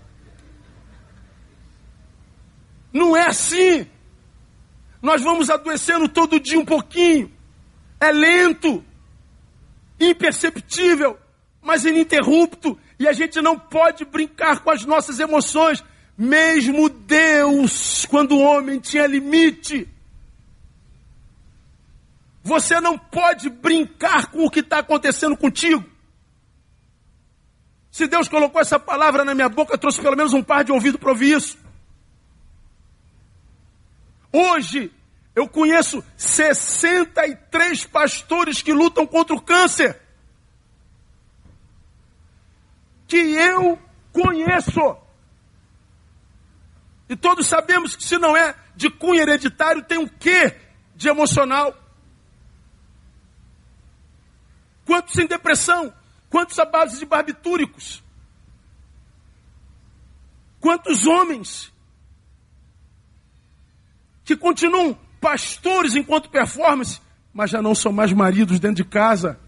[2.91, 3.88] Não é assim.
[5.01, 7.32] Nós vamos adoecendo todo dia um pouquinho.
[7.99, 8.84] É lento,
[9.99, 11.17] imperceptível,
[11.62, 12.77] mas ininterrupto.
[12.99, 15.84] E a gente não pode brincar com as nossas emoções.
[16.17, 19.88] Mesmo Deus, quando o homem tinha limite,
[22.43, 25.84] você não pode brincar com o que está acontecendo contigo.
[27.91, 30.97] Se Deus colocou essa palavra na minha boca, trouxe pelo menos um par de ouvido
[30.97, 31.58] para ouvir isso.
[34.32, 34.91] Hoje,
[35.36, 40.00] eu conheço 63 pastores que lutam contra o câncer.
[43.08, 43.80] Que eu
[44.12, 44.98] conheço.
[47.10, 50.56] E todos sabemos que se não é de cunho hereditário, tem um quê
[50.96, 51.76] de emocional?
[54.86, 55.94] Quantos em depressão?
[56.30, 58.02] Quantos à base de barbitúricos?
[60.60, 61.71] Quantos homens
[64.24, 67.00] que continuam pastores enquanto performance,
[67.34, 69.40] mas já não são mais maridos dentro de casa,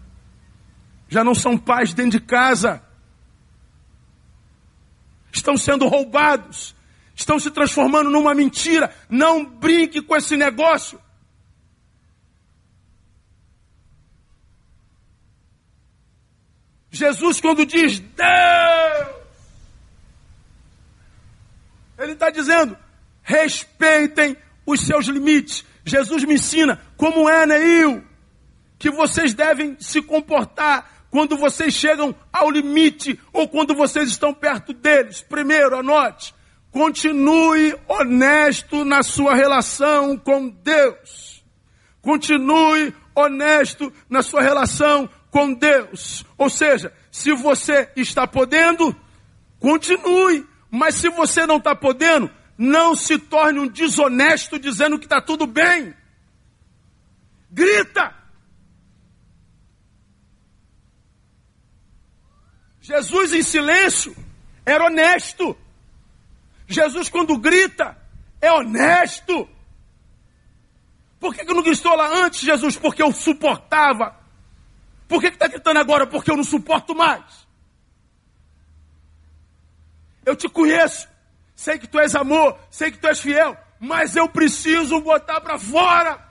[1.08, 2.82] já não são pais dentro de casa,
[5.32, 6.74] estão sendo roubados,
[7.14, 8.94] estão se transformando numa mentira.
[9.08, 11.00] Não brinque com esse negócio.
[16.90, 19.14] Jesus, quando diz Deus,
[21.98, 22.76] Ele está dizendo:
[23.22, 25.64] respeitem os seus limites.
[25.84, 28.02] Jesus me ensina como é, Neil,
[28.78, 34.72] que vocês devem se comportar quando vocês chegam ao limite ou quando vocês estão perto
[34.72, 35.22] deles.
[35.22, 36.34] Primeiro, anote,
[36.72, 41.44] continue honesto na sua relação com Deus.
[42.02, 46.24] Continue honesto na sua relação com Deus.
[46.36, 48.94] Ou seja, se você está podendo,
[49.60, 50.44] continue.
[50.70, 55.46] Mas se você não está podendo, não se torne um desonesto dizendo que está tudo
[55.46, 55.94] bem.
[57.50, 58.14] Grita.
[62.80, 64.14] Jesus em silêncio
[64.64, 65.56] era honesto.
[66.66, 67.96] Jesus, quando grita,
[68.40, 69.48] é honesto.
[71.18, 72.76] Por que, que não gritou lá antes, Jesus?
[72.76, 74.18] Porque eu suportava.
[75.08, 76.06] Por que está gritando agora?
[76.06, 77.46] Porque eu não suporto mais.
[80.24, 81.08] Eu te conheço,
[81.54, 85.58] sei que tu és amor, sei que tu és fiel, mas eu preciso botar para
[85.58, 86.24] fora.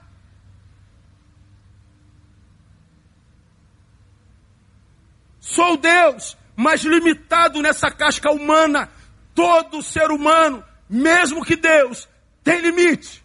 [5.40, 8.90] Sou Deus, mas limitado nessa casca humana.
[9.34, 12.08] Todo ser humano, mesmo que Deus,
[12.42, 13.24] tem limite.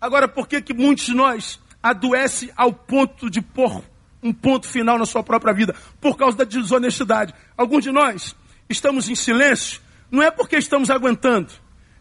[0.00, 3.82] Agora, por que, que muitos de nós adoecem ao ponto de pôr
[4.22, 5.74] um ponto final na sua própria vida?
[6.00, 7.34] Por causa da desonestidade.
[7.56, 8.34] Alguns de nós
[8.68, 11.52] estamos em silêncio, não é porque estamos aguentando,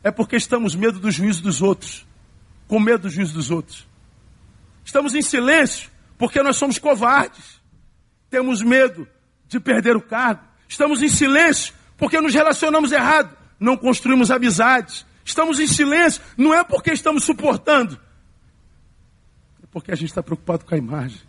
[0.03, 2.05] é porque estamos medo do juízo dos outros.
[2.67, 3.87] Com medo do juízo dos outros.
[4.83, 7.61] Estamos em silêncio porque nós somos covardes.
[8.29, 9.07] Temos medo
[9.47, 10.41] de perder o cargo.
[10.67, 13.37] Estamos em silêncio porque nos relacionamos errado.
[13.59, 15.05] Não construímos amizades.
[15.25, 17.99] Estamos em silêncio, não é porque estamos suportando,
[19.63, 21.19] é porque a gente está preocupado com a imagem.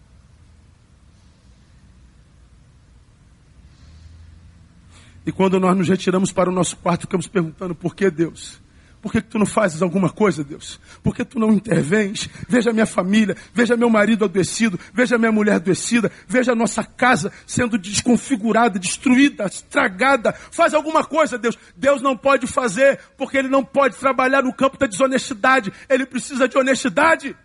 [5.26, 8.64] E quando nós nos retiramos para o nosso quarto, ficamos perguntando: por que Deus?
[9.02, 10.80] Por que, tu não fazes alguma coisa, Deus?
[11.00, 12.28] Por que tu não intervens?
[12.48, 17.30] Veja minha família, veja meu marido adoecido, veja minha mulher adoecida, veja a nossa casa
[17.46, 20.32] sendo desconfigurada, destruída, estragada.
[20.32, 21.56] Faz alguma coisa, Deus.
[21.76, 25.72] Deus não pode fazer porque ele não pode trabalhar no campo da desonestidade.
[25.88, 27.36] Ele precisa de honestidade.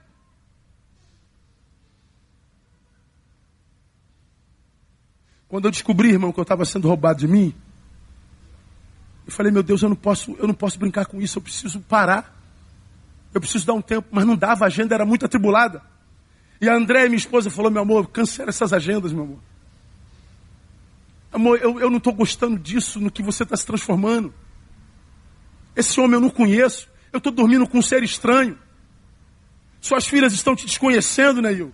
[5.47, 7.53] Quando eu descobri, irmão, que eu estava sendo roubado de mim,
[9.31, 11.79] eu falei, meu Deus, eu não posso, eu não posso brincar com isso, eu preciso
[11.79, 12.37] parar.
[13.33, 15.81] Eu preciso dar um tempo, mas não dava, a agenda era muito atribulada.
[16.59, 19.39] E a André, minha esposa, falou, meu amor, cancela essas agendas, meu amor.
[21.31, 24.33] Amor, eu, eu não estou gostando disso, no que você está se transformando.
[25.75, 26.89] Esse homem eu não conheço.
[27.13, 28.59] Eu estou dormindo com um ser estranho.
[29.79, 31.67] Suas filhas estão te desconhecendo, Neil.
[31.67, 31.73] Né,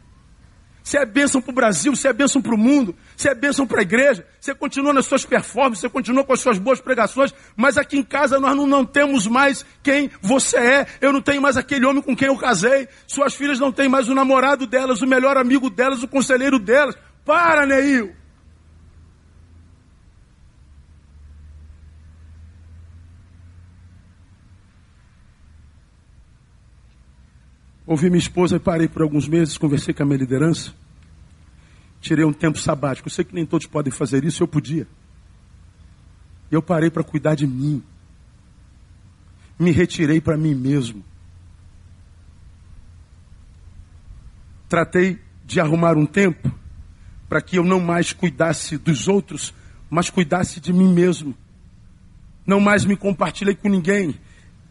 [0.87, 3.67] você é bênção para o Brasil, você é bênção para o mundo, você é bênção
[3.67, 7.35] para a igreja, você continua nas suas performances, você continua com as suas boas pregações,
[7.57, 10.87] mas aqui em casa nós não, não temos mais quem você é.
[11.01, 12.87] Eu não tenho mais aquele homem com quem eu casei.
[13.05, 16.95] Suas filhas não têm mais o namorado delas, o melhor amigo delas, o conselheiro delas.
[17.25, 18.16] Para, Neil!
[27.87, 30.73] Ouvi minha esposa e parei por alguns meses, conversei com a minha liderança.
[32.01, 33.07] Tirei um tempo sabático.
[33.07, 34.85] Eu sei que nem todos podem fazer isso, eu podia.
[36.51, 37.81] E eu parei para cuidar de mim.
[39.57, 41.01] Me retirei para mim mesmo.
[44.67, 46.53] Tratei de arrumar um tempo
[47.29, 49.53] para que eu não mais cuidasse dos outros,
[49.89, 51.33] mas cuidasse de mim mesmo.
[52.45, 54.13] Não mais me compartilhei com ninguém.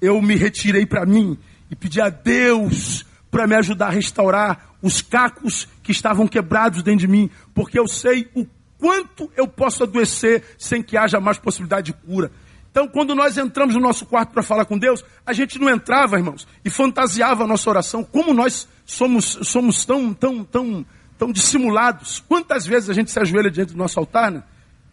[0.02, 1.38] Eu me retirei para mim
[1.70, 7.00] e pedi a Deus para me ajudar a restaurar os cacos que estavam quebrados dentro
[7.00, 8.46] de mim, porque eu sei o
[8.78, 12.30] quanto eu posso adoecer sem que haja mais possibilidade de cura.
[12.70, 16.16] Então, quando nós entramos no nosso quarto para falar com Deus, a gente não entrava,
[16.16, 20.86] irmãos, e fantasiava a nossa oração, como nós somos, somos tão, tão, tão,
[21.18, 22.22] tão dissimulados.
[22.28, 24.42] Quantas vezes a gente se ajoelha diante do nosso altar, né?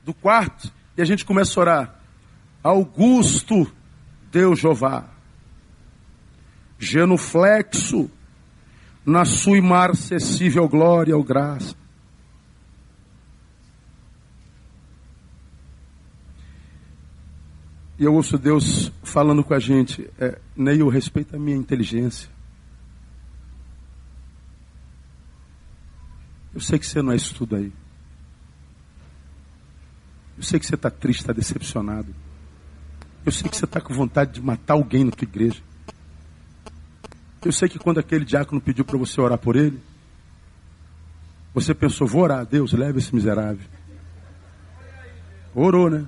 [0.03, 1.95] do quarto, e a gente começa a orar.
[2.63, 3.69] Augusto,
[4.31, 5.12] Deus Jeová
[6.83, 8.09] genuflexo
[9.05, 11.75] na sua imarcessível glória ou graça.
[17.97, 22.29] E eu ouço Deus falando com a gente, é, Neil, respeita a minha inteligência.
[26.53, 27.71] Eu sei que você não é isso tudo aí.
[30.37, 32.13] Eu sei que você está triste, está decepcionado.
[33.25, 35.61] Eu sei que você está com vontade de matar alguém na tua igreja.
[37.45, 39.79] Eu sei que quando aquele diácono pediu para você orar por ele,
[41.53, 43.65] você pensou, vou orar, Deus, leve esse miserável.
[45.53, 46.05] Orou, né?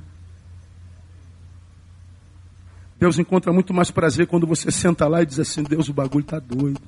[2.97, 6.23] Deus encontra muito mais prazer quando você senta lá e diz assim, Deus, o bagulho
[6.23, 6.81] está doido.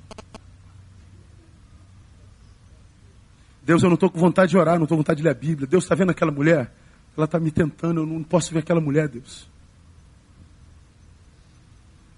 [3.64, 5.34] Deus, eu não estou com vontade de orar, não estou com vontade de ler a
[5.34, 5.68] Bíblia.
[5.68, 6.74] Deus está vendo aquela mulher?
[7.16, 9.50] Ela está me tentando, eu não posso ver aquela mulher, Deus.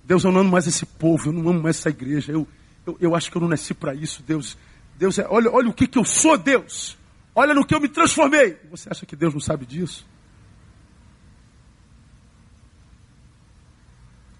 [0.09, 2.31] Deus, eu não amo mais esse povo, eu não amo mais essa igreja.
[2.31, 2.47] Eu,
[2.83, 4.57] eu, eu acho que eu não nasci para isso, Deus.
[4.97, 6.97] Deus é, olha, olha o que, que eu sou, Deus.
[7.35, 8.57] Olha no que eu me transformei.
[8.71, 10.03] Você acha que Deus não sabe disso?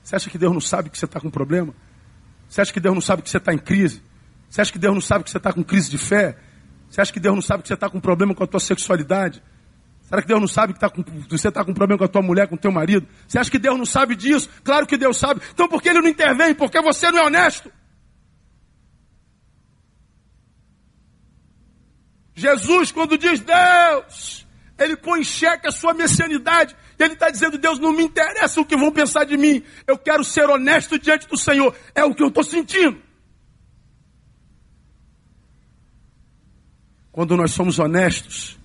[0.04, 1.72] Você acha que Deus não sabe que você está com problema?
[2.50, 4.02] Você acha que Deus não sabe que você está em crise?
[4.50, 6.36] Você acha que Deus não sabe que você está com crise de fé?
[6.90, 9.40] Você acha que Deus não sabe que você está com problema com a tua sexualidade?
[10.10, 12.24] Será que Deus não sabe que tá com, você está com problema com a tua
[12.24, 13.08] mulher, com o teu marido?
[13.28, 14.50] Você acha que Deus não sabe disso?
[14.64, 15.40] Claro que Deus sabe.
[15.54, 16.56] Então por que Ele não intervém?
[16.56, 17.72] Porque você não é honesto.
[22.34, 24.48] Jesus, quando diz Deus,
[24.80, 26.76] ele põe em xeque a sua messianidade.
[26.98, 29.64] Ele está dizendo, Deus, não me interessa o que vão pensar de mim.
[29.86, 31.76] Eu quero ser honesto diante do Senhor.
[31.94, 33.00] É o que eu estou sentindo.
[37.12, 38.59] Quando nós somos honestos,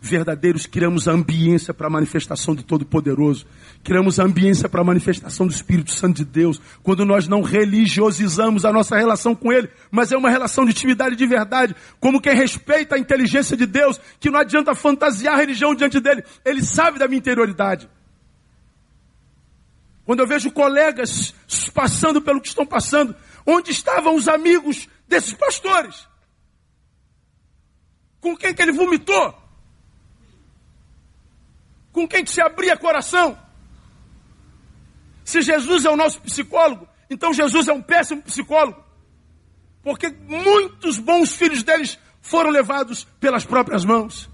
[0.00, 3.46] verdadeiros, criamos a ambiência para a manifestação do Todo-Poderoso.
[3.84, 6.60] Criamos a ambiência para a manifestação do Espírito Santo de Deus.
[6.82, 11.16] Quando nós não religiosizamos a nossa relação com Ele, mas é uma relação de intimidade
[11.16, 15.74] de verdade, como quem respeita a inteligência de Deus, que não adianta fantasiar a religião
[15.74, 16.24] diante dele.
[16.44, 17.88] Ele sabe da minha interioridade.
[20.06, 21.34] Quando eu vejo colegas
[21.74, 23.14] passando pelo que estão passando,
[23.46, 26.08] onde estavam os amigos desses pastores?
[28.20, 29.39] Com quem que ele vomitou?
[31.92, 33.36] Com quem que se abria coração?
[35.24, 38.82] Se Jesus é o nosso psicólogo, então Jesus é um péssimo psicólogo.
[39.82, 44.28] Porque muitos bons filhos deles foram levados pelas próprias mãos.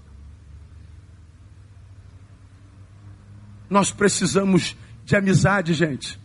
[3.69, 6.19] Nós precisamos de amizade, gente.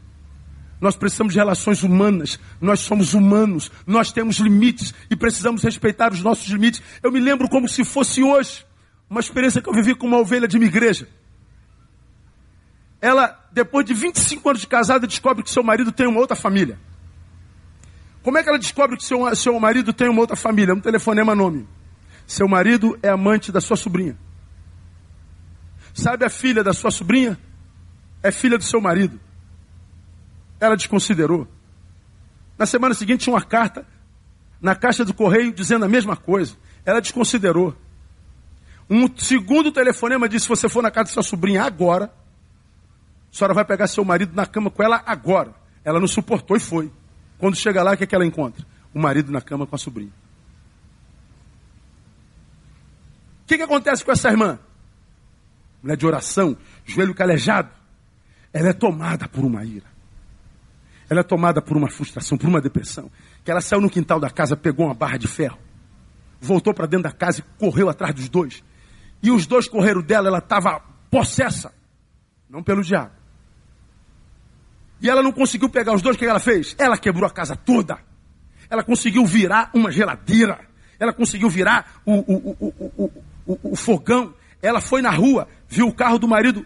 [0.80, 2.39] Nós precisamos de relações humanas.
[2.61, 3.70] Nós somos humanos.
[3.87, 6.83] Nós temos limites e precisamos respeitar os nossos limites.
[7.03, 8.66] Eu me lembro como se fosse hoje
[9.09, 11.09] uma experiência que eu vivi com uma ovelha de minha igreja.
[13.03, 16.79] Ela, depois de 25 anos de casada, descobre que seu marido tem uma outra família.
[18.23, 20.73] Como é que ela descobre que seu, seu marido tem uma outra família?
[20.73, 21.69] Um telefonema nome.
[22.27, 24.17] Seu marido é amante da sua sobrinha.
[25.93, 27.39] Sabe a filha da sua sobrinha?
[28.23, 29.21] É filha do seu marido
[30.65, 31.47] ela desconsiderou.
[32.57, 33.85] Na semana seguinte tinha uma carta
[34.61, 36.55] na caixa do correio dizendo a mesma coisa.
[36.87, 37.75] Ela desconsiderou.
[38.89, 42.13] Um segundo telefonema disse: se você for na casa da sua sobrinha agora,
[43.33, 45.55] a senhora vai pegar seu marido na cama com ela agora.
[45.83, 46.93] Ela não suportou e foi.
[47.39, 48.64] Quando chega lá, o que, é que ela encontra?
[48.93, 50.12] O marido na cama com a sobrinha.
[53.43, 54.59] O que, que acontece com essa irmã?
[55.83, 57.70] Mulher de oração, joelho calejado.
[58.53, 59.91] Ela é tomada por uma ira.
[61.09, 63.11] Ela é tomada por uma frustração, por uma depressão.
[63.43, 65.59] Que ela saiu no quintal da casa, pegou uma barra de ferro,
[66.39, 68.62] voltou para dentro da casa e correu atrás dos dois.
[69.22, 70.80] E os dois correram dela, ela estava
[71.11, 71.72] possessa,
[72.49, 73.22] não pelo diabo.
[75.03, 76.77] E ela não conseguiu pegar os dois, o que ela fez?
[76.79, 77.99] Ela quebrou a casa toda.
[78.71, 80.61] Ela conseguiu virar uma geladeira.
[80.99, 83.13] Ela conseguiu virar o, o,
[83.45, 84.33] o, o, fogão.
[84.63, 86.65] Ela foi na rua, viu o carro do marido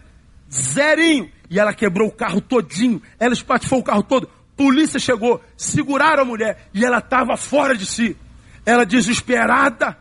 [0.53, 1.31] zerinho.
[1.49, 3.01] E ela quebrou o carro todinho.
[3.19, 4.29] Ela espatifou o carro todo.
[4.55, 8.15] Polícia chegou, seguraram a mulher e ela estava fora de si.
[8.63, 9.97] Ela desesperada.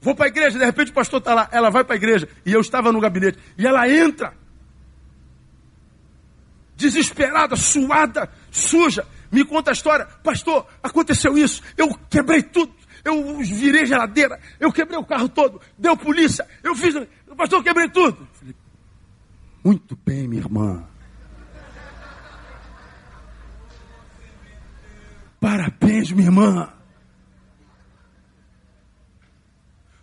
[0.00, 1.48] Vou para a igreja, de repente o pastor está lá.
[1.52, 3.38] Ela vai para a igreja e eu estava no gabinete.
[3.56, 4.34] E ela entra.
[6.76, 9.06] Desesperada, suada, suja.
[9.30, 10.06] Me conta a história.
[10.22, 11.62] Pastor, aconteceu isso.
[11.76, 12.72] Eu quebrei tudo.
[13.04, 14.38] Eu virei geladeira.
[14.60, 15.60] Eu quebrei o carro todo.
[15.78, 16.46] Deu polícia.
[16.62, 16.94] Eu fiz.
[17.36, 18.26] Pastor, eu quebrei tudo.
[18.32, 18.54] Falei,
[19.64, 20.86] Muito bem, minha irmã.
[25.40, 26.72] Parabéns, minha irmã.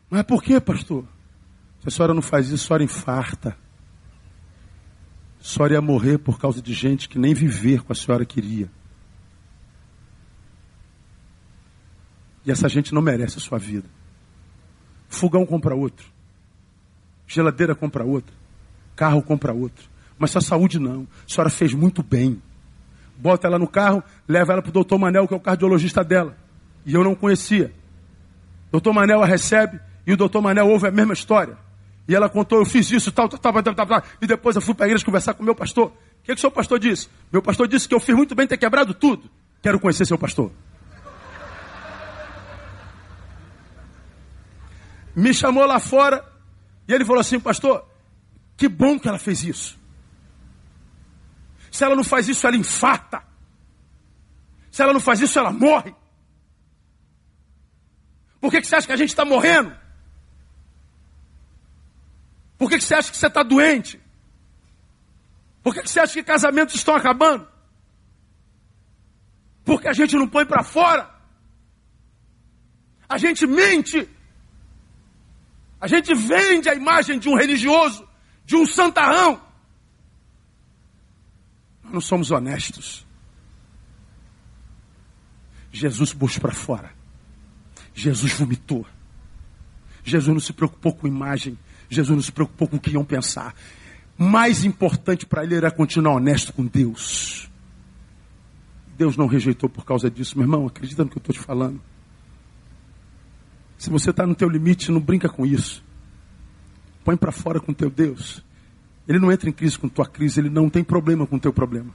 [0.10, 1.06] Mas por que, pastor?
[1.82, 3.63] Se a senhora não faz isso, a senhora infarta.
[5.44, 8.68] Senhora ia morrer por causa de gente que nem viver com a senhora queria.
[12.46, 13.88] E essa gente não merece a sua vida.
[15.08, 16.08] Fogão compra outro.
[17.28, 18.36] Geladeira compra outra.
[18.96, 19.88] Carro compra outro.
[20.18, 21.08] Mas sua saúde não.
[21.28, 22.42] A senhora fez muito bem
[23.24, 26.36] bota ela no carro, leva ela para o doutor Manel, que é o cardiologista dela.
[26.86, 27.74] E eu não conhecia.
[28.72, 31.58] Doutor Manel a recebe e o doutor Manel ouve a mesma história.
[32.08, 34.04] E ela contou, eu fiz isso, tal, tal, tal, tal, tal, tal.
[34.22, 35.88] E depois eu fui para a igreja conversar com o meu pastor.
[35.88, 35.92] O
[36.24, 37.10] que, que o seu pastor disse?
[37.32, 39.30] Meu pastor disse que eu fiz muito bem ter quebrado tudo.
[39.62, 40.52] Quero conhecer seu pastor.
[45.16, 46.26] Me chamou lá fora
[46.88, 47.88] e ele falou assim, pastor,
[48.58, 49.80] que bom que ela fez isso.
[51.72, 53.24] Se ela não faz isso, ela infarta.
[54.72, 55.96] Se ela não faz isso, ela morre.
[58.42, 59.83] Por que, que você acha que a gente está morrendo?
[62.58, 64.00] Por que, que você acha que você está doente?
[65.62, 67.48] Por que, que você acha que casamentos estão acabando?
[69.64, 71.10] Porque a gente não põe para fora.
[73.08, 74.10] A gente mente.
[75.80, 78.08] A gente vende a imagem de um religioso,
[78.46, 79.42] de um santarrão
[81.94, 83.06] não somos honestos.
[85.72, 86.92] Jesus pôs para fora.
[87.94, 88.86] Jesus vomitou.
[90.04, 91.58] Jesus não se preocupou com imagem.
[91.94, 93.56] Jesus não se preocupou com o que iam pensar.
[94.18, 97.50] Mais importante para ele era continuar honesto com Deus.
[98.98, 100.68] Deus não rejeitou por causa disso, meu irmão.
[100.68, 101.82] Acredita no que eu estou te falando.
[103.78, 105.84] Se você está no teu limite, não brinca com isso.
[107.04, 108.44] Põe para fora com teu Deus.
[109.08, 111.94] Ele não entra em crise com tua crise, ele não tem problema com teu problema.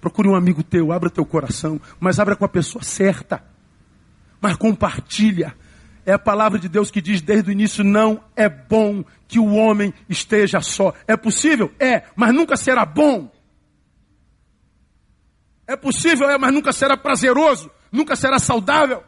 [0.00, 3.44] Procure um amigo teu, abra teu coração, mas abra com a pessoa certa.
[4.40, 5.54] Mas compartilha.
[6.04, 9.54] É a palavra de Deus que diz desde o início: não é bom que o
[9.54, 10.92] homem esteja só.
[11.06, 11.72] É possível?
[11.78, 13.30] É, mas nunca será bom.
[15.66, 19.02] É possível, é, mas nunca será prazeroso, nunca será saudável.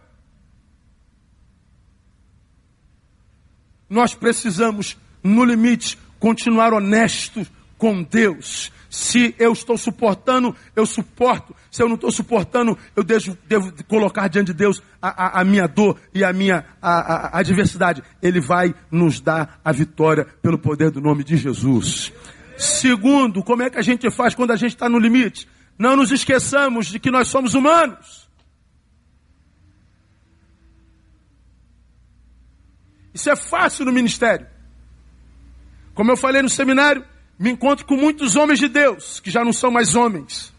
[3.89, 8.73] Nós precisamos, no limite, continuar honestos com Deus.
[8.95, 11.53] Se eu estou suportando, eu suporto.
[11.69, 15.45] Se eu não estou suportando, eu devo, devo, colocar diante de Deus a, a, a
[15.45, 18.05] minha dor e a minha a, adversidade.
[18.23, 22.13] Ele vai nos dar a vitória pelo poder do nome de Jesus.
[22.57, 25.49] Segundo, como é que a gente faz quando a gente está no limite?
[25.77, 28.31] Não nos esqueçamos de que nós somos humanos.
[33.13, 34.47] Isso é fácil no ministério.
[35.95, 37.05] Como eu falei no seminário,
[37.39, 40.53] me encontro com muitos homens de Deus que já não são mais homens.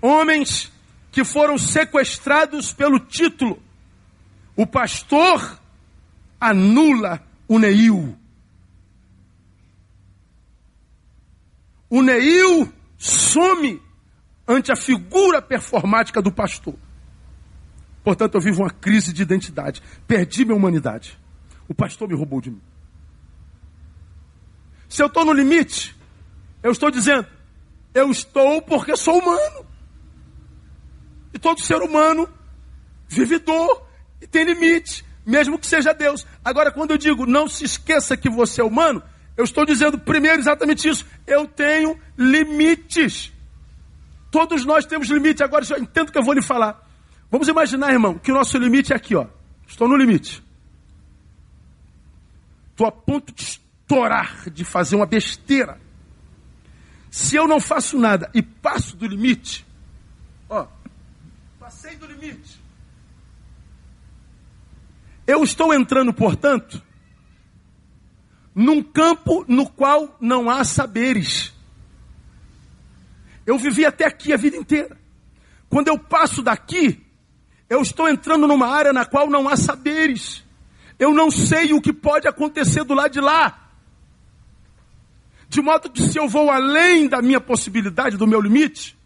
[0.00, 0.72] Homens
[1.12, 3.62] que foram sequestrados pelo título.
[4.56, 5.60] O pastor
[6.40, 8.16] anula o Neil.
[11.88, 13.82] O Neil some
[14.46, 16.74] ante a figura performática do pastor.
[18.02, 19.82] Portanto, eu vivo uma crise de identidade.
[20.06, 21.18] Perdi minha humanidade.
[21.68, 22.60] O pastor me roubou de mim.
[24.88, 25.94] Se eu estou no limite,
[26.62, 27.26] eu estou dizendo,
[27.94, 29.66] eu estou porque sou humano.
[31.32, 32.28] E todo ser humano
[33.08, 33.86] vive dor
[34.20, 36.26] e tem limite, mesmo que seja Deus.
[36.44, 39.02] Agora, quando eu digo não se esqueça que você é humano,
[39.36, 41.06] eu estou dizendo primeiro exatamente isso.
[41.26, 43.32] Eu tenho limites.
[44.30, 45.40] Todos nós temos limites.
[45.40, 46.89] Agora, eu entendo que eu vou lhe falar.
[47.30, 49.26] Vamos imaginar, irmão, que o nosso limite é aqui, ó.
[49.66, 50.42] Estou no limite.
[52.70, 55.80] Estou a ponto de estourar, de fazer uma besteira.
[57.10, 59.66] Se eu não faço nada e passo do limite,
[60.48, 60.66] ó,
[61.58, 62.60] passei do limite.
[65.26, 66.82] Eu estou entrando, portanto,
[68.54, 71.52] num campo no qual não há saberes.
[73.46, 74.96] Eu vivi até aqui a vida inteira.
[75.68, 77.04] Quando eu passo daqui,
[77.70, 80.44] eu estou entrando numa área na qual não há saberes.
[80.98, 83.70] Eu não sei o que pode acontecer do lado de lá.
[85.48, 88.98] De modo que se eu vou além da minha possibilidade, do meu limite,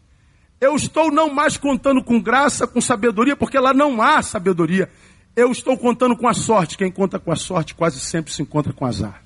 [0.58, 4.90] eu estou não mais contando com graça, com sabedoria, porque lá não há sabedoria.
[5.36, 6.78] Eu estou contando com a sorte.
[6.78, 9.22] Quem conta com a sorte quase sempre se encontra com azar.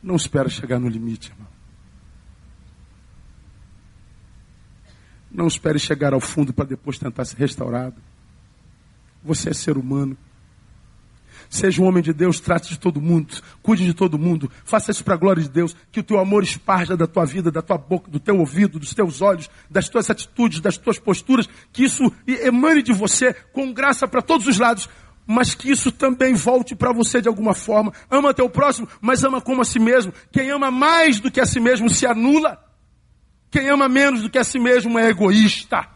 [0.00, 1.53] Não espera chegar no limite, irmão.
[5.34, 7.96] Não espere chegar ao fundo para depois tentar ser restaurado.
[9.24, 10.16] Você é ser humano.
[11.50, 15.04] Seja um homem de Deus, trate de todo mundo, cuide de todo mundo, faça isso
[15.04, 17.76] para a glória de Deus, que o teu amor esparja da tua vida, da tua
[17.76, 22.10] boca, do teu ouvido, dos teus olhos, das tuas atitudes, das tuas posturas, que isso
[22.26, 24.88] emane de você com graça para todos os lados,
[25.26, 27.92] mas que isso também volte para você de alguma forma.
[28.10, 30.12] Ama teu próximo, mas ama como a si mesmo.
[30.32, 32.58] Quem ama mais do que a si mesmo se anula.
[33.54, 35.88] Quem ama menos do que a si mesmo é egoísta.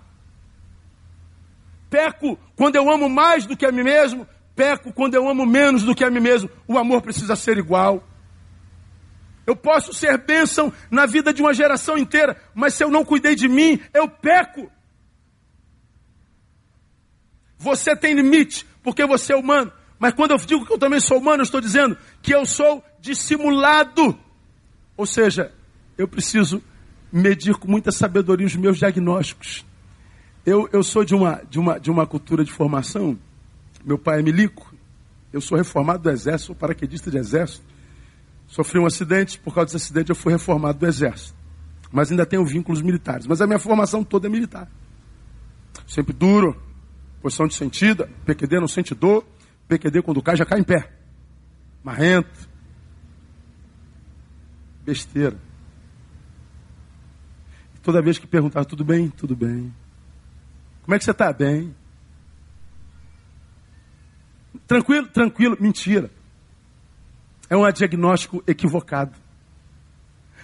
[1.91, 5.83] Peco quando eu amo mais do que a mim mesmo, peco quando eu amo menos
[5.83, 6.49] do que a mim mesmo.
[6.69, 8.09] O amor precisa ser igual.
[9.45, 13.35] Eu posso ser bênção na vida de uma geração inteira, mas se eu não cuidei
[13.35, 14.71] de mim, eu peco.
[17.57, 19.73] Você tem limite, porque você é humano.
[19.99, 22.85] Mas quando eu digo que eu também sou humano, eu estou dizendo que eu sou
[23.01, 24.17] dissimulado.
[24.97, 25.53] Ou seja,
[25.97, 26.63] eu preciso
[27.13, 29.65] medir com muita sabedoria os meus diagnósticos.
[30.45, 33.19] Eu, eu sou de uma, de, uma, de uma cultura de formação.
[33.85, 34.75] Meu pai é milico.
[35.33, 37.65] Eu sou reformado do exército, sou paraquedista de exército.
[38.47, 41.37] Sofri um acidente, por causa desse acidente eu fui reformado do exército.
[41.93, 43.27] Mas ainda tenho vínculos militares.
[43.27, 44.71] Mas a minha formação toda é militar.
[45.87, 46.57] Sempre duro,
[47.21, 49.27] posição de sentida, PQD não sente dor,
[49.69, 50.91] PQD quando cai já cai em pé.
[51.85, 52.49] Marrento.
[54.85, 55.48] Besteira.
[57.89, 59.09] Toda vez que perguntava, tudo bem?
[59.09, 59.75] Tudo bem.
[60.83, 61.33] Como é que você está?
[61.33, 61.75] Bem.
[64.67, 65.09] Tranquilo?
[65.09, 65.57] Tranquilo.
[65.59, 66.11] Mentira.
[67.49, 69.17] É um diagnóstico equivocado.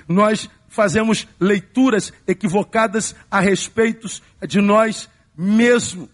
[0.08, 4.08] Nós fazemos leituras equivocadas a respeito
[4.48, 6.08] de nós mesmos.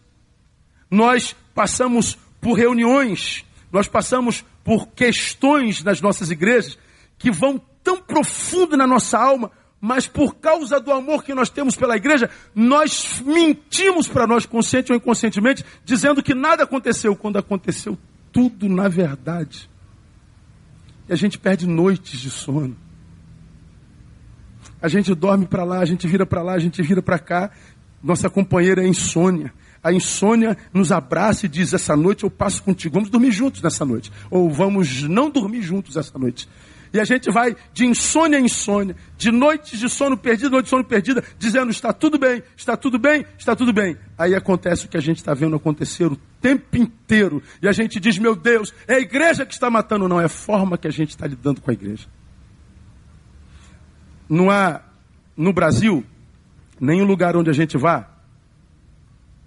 [0.91, 6.77] Nós passamos por reuniões, nós passamos por questões nas nossas igrejas
[7.17, 11.75] que vão tão profundo na nossa alma mas por causa do amor que nós temos
[11.75, 17.97] pela igreja, nós mentimos para nós, consciente ou inconscientemente, dizendo que nada aconteceu, quando aconteceu
[18.33, 19.71] tudo na verdade.
[21.09, 22.77] E a gente perde noites de sono.
[24.83, 27.51] A gente dorme para lá, a gente vira para lá, a gente vira para cá.
[28.03, 29.53] Nossa companheira é insônia.
[29.83, 32.95] A insônia nos abraça e diz: Essa noite eu passo contigo.
[32.95, 34.13] Vamos dormir juntos nessa noite.
[34.31, 36.49] Ou vamos não dormir juntos essa noite.
[36.93, 40.71] E a gente vai de insônia em insônia, de noites de sono perdido, noite de
[40.71, 43.97] sono perdida, dizendo: está tudo bem, está tudo bem, está tudo bem.
[44.19, 47.43] Aí acontece o que a gente está vendo acontecer o tempo inteiro.
[47.63, 50.09] E a gente diz: meu Deus, é a igreja que está matando.
[50.09, 52.07] Não, é a forma que a gente está lidando com a igreja.
[54.29, 54.83] Não há
[55.37, 56.05] no Brasil
[56.81, 58.09] nenhum lugar onde a gente vá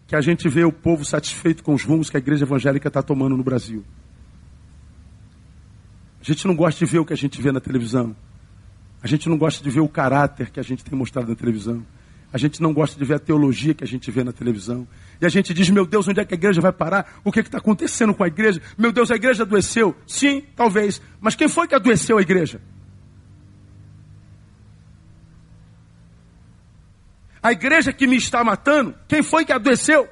[0.07, 3.01] que a gente vê o povo satisfeito com os rumos que a igreja evangélica está
[3.01, 3.83] tomando no Brasil.
[6.23, 8.15] A gente não gosta de ver o que a gente vê na televisão.
[9.01, 11.85] A gente não gosta de ver o caráter que a gente tem mostrado na televisão.
[12.31, 14.87] A gente não gosta de ver a teologia que a gente vê na televisão.
[15.19, 17.19] E a gente diz, meu Deus, onde é que a igreja vai parar?
[17.25, 18.61] O que está acontecendo com a igreja?
[18.77, 19.93] Meu Deus, a igreja adoeceu?
[20.07, 21.01] Sim, talvez.
[21.19, 22.61] Mas quem foi que adoeceu a igreja?
[27.41, 30.07] A igreja que me está matando, quem foi que adoeceu?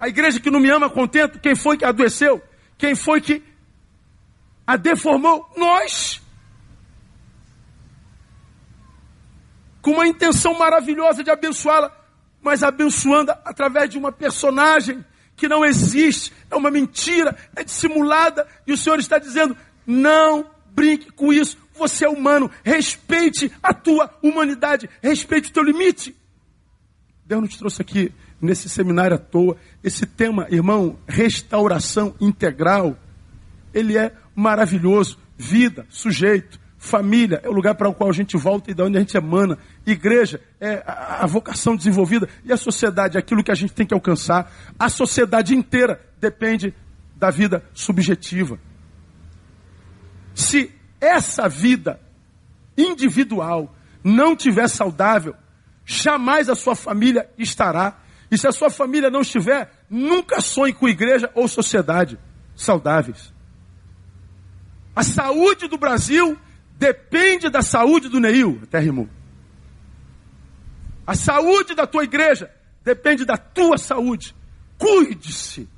[0.00, 2.47] A igreja que não me ama contento, quem foi que adoeceu?
[2.78, 3.42] Quem foi que
[4.64, 5.50] a deformou?
[5.56, 6.22] Nós.
[9.82, 11.92] Com uma intenção maravilhosa de abençoá-la,
[12.40, 15.04] mas abençoando através de uma personagem
[15.36, 19.56] que não existe, é uma mentira, é dissimulada, e o Senhor está dizendo:
[19.86, 26.14] não brinque com isso, você é humano, respeite a tua humanidade, respeite o teu limite.
[27.24, 29.56] Deus não te trouxe aqui nesse seminário à toa.
[29.82, 32.96] Esse tema, irmão, restauração integral,
[33.72, 35.18] ele é maravilhoso.
[35.36, 38.96] Vida, sujeito, família é o lugar para o qual a gente volta e da onde
[38.96, 39.58] a gente emana.
[39.84, 43.94] Igreja é a, vocação desenvolvida e a sociedade é aquilo que a gente tem que
[43.94, 44.50] alcançar.
[44.78, 46.72] A sociedade inteira depende
[47.16, 48.58] da vida subjetiva.
[50.34, 52.00] Se essa vida
[52.76, 53.74] individual
[54.04, 55.34] não tiver saudável,
[55.84, 57.98] jamais a sua família estará.
[58.30, 62.18] E se a sua família não estiver, nunca sonhe com igreja ou sociedade
[62.54, 63.32] saudáveis.
[64.94, 66.38] A saúde do Brasil
[66.76, 69.08] depende da saúde do Neil, até rimou.
[71.06, 72.50] A saúde da tua igreja
[72.84, 74.34] depende da tua saúde.
[74.76, 75.68] Cuide-se.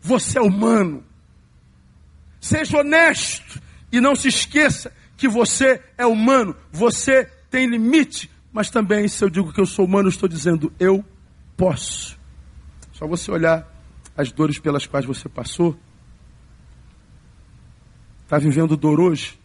[0.00, 1.04] Você é humano.
[2.40, 3.60] Seja honesto
[3.90, 9.30] e não se esqueça que você é humano, você tem limite, mas também, se eu
[9.30, 11.04] digo que eu sou humano, eu estou dizendo eu
[11.56, 12.18] posso.
[12.92, 13.66] Só você olhar
[14.16, 15.78] as dores pelas quais você passou.
[18.24, 19.38] Está vivendo dor hoje?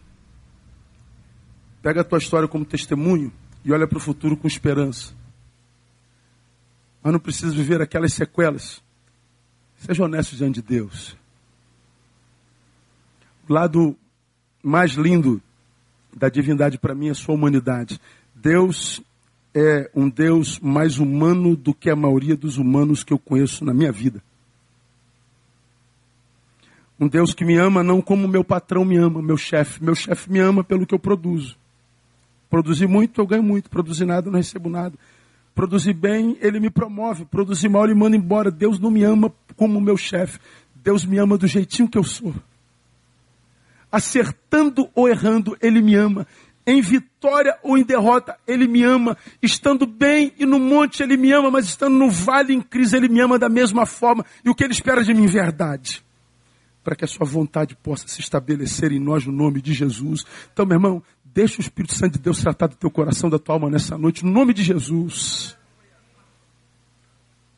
[1.80, 3.32] Pega a tua história como testemunho
[3.64, 5.14] e olha para o futuro com esperança.
[7.02, 8.82] Mas não precisa viver aquelas sequelas.
[9.78, 11.16] Seja honesto diante de Deus.
[13.48, 13.96] O lado
[14.62, 15.42] mais lindo
[16.16, 18.00] da divindade para mim é sua humanidade.
[18.44, 19.00] Deus
[19.54, 23.72] é um Deus mais humano do que a maioria dos humanos que eu conheço na
[23.72, 24.22] minha vida.
[27.00, 29.82] Um Deus que me ama não como meu patrão me ama, meu chefe.
[29.82, 31.56] Meu chefe me ama pelo que eu produzo.
[32.50, 33.70] Produzir muito, eu ganho muito.
[33.70, 34.94] Produzir nada, eu não recebo nada.
[35.54, 37.24] Produzir bem, ele me promove.
[37.24, 38.50] Produzir mal, ele manda embora.
[38.50, 40.38] Deus não me ama como meu chefe.
[40.74, 42.34] Deus me ama do jeitinho que eu sou.
[43.90, 46.26] Acertando ou errando, ele me ama
[46.66, 49.16] em vitória ou em derrota, Ele me ama.
[49.42, 53.08] Estando bem e no monte, Ele me ama, mas estando no vale em crise, Ele
[53.08, 54.24] me ama da mesma forma.
[54.44, 55.26] E o que Ele espera de mim?
[55.26, 56.04] Verdade.
[56.82, 60.24] Para que a Sua vontade possa se estabelecer em nós no nome de Jesus.
[60.52, 63.56] Então, meu irmão, deixa o Espírito Santo de Deus tratar do teu coração, da tua
[63.56, 65.56] alma nessa noite, no nome de Jesus.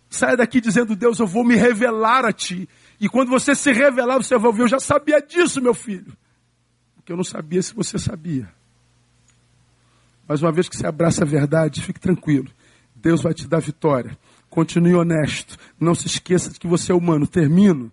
[0.08, 2.68] Saia daqui dizendo, Deus, eu vou me revelar a Ti.
[2.98, 6.16] E quando você se revelar, você vai ouvir, eu já sabia disso, meu filho.
[6.94, 8.55] Porque eu não sabia se você sabia.
[10.26, 12.50] Mas uma vez que você abraça a verdade, fique tranquilo.
[12.94, 14.16] Deus vai te dar vitória.
[14.50, 15.56] Continue honesto.
[15.78, 17.26] Não se esqueça de que você é humano.
[17.26, 17.92] Termino.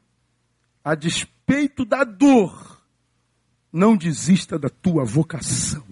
[0.84, 2.82] A despeito da dor,
[3.72, 5.84] não desista da tua vocação.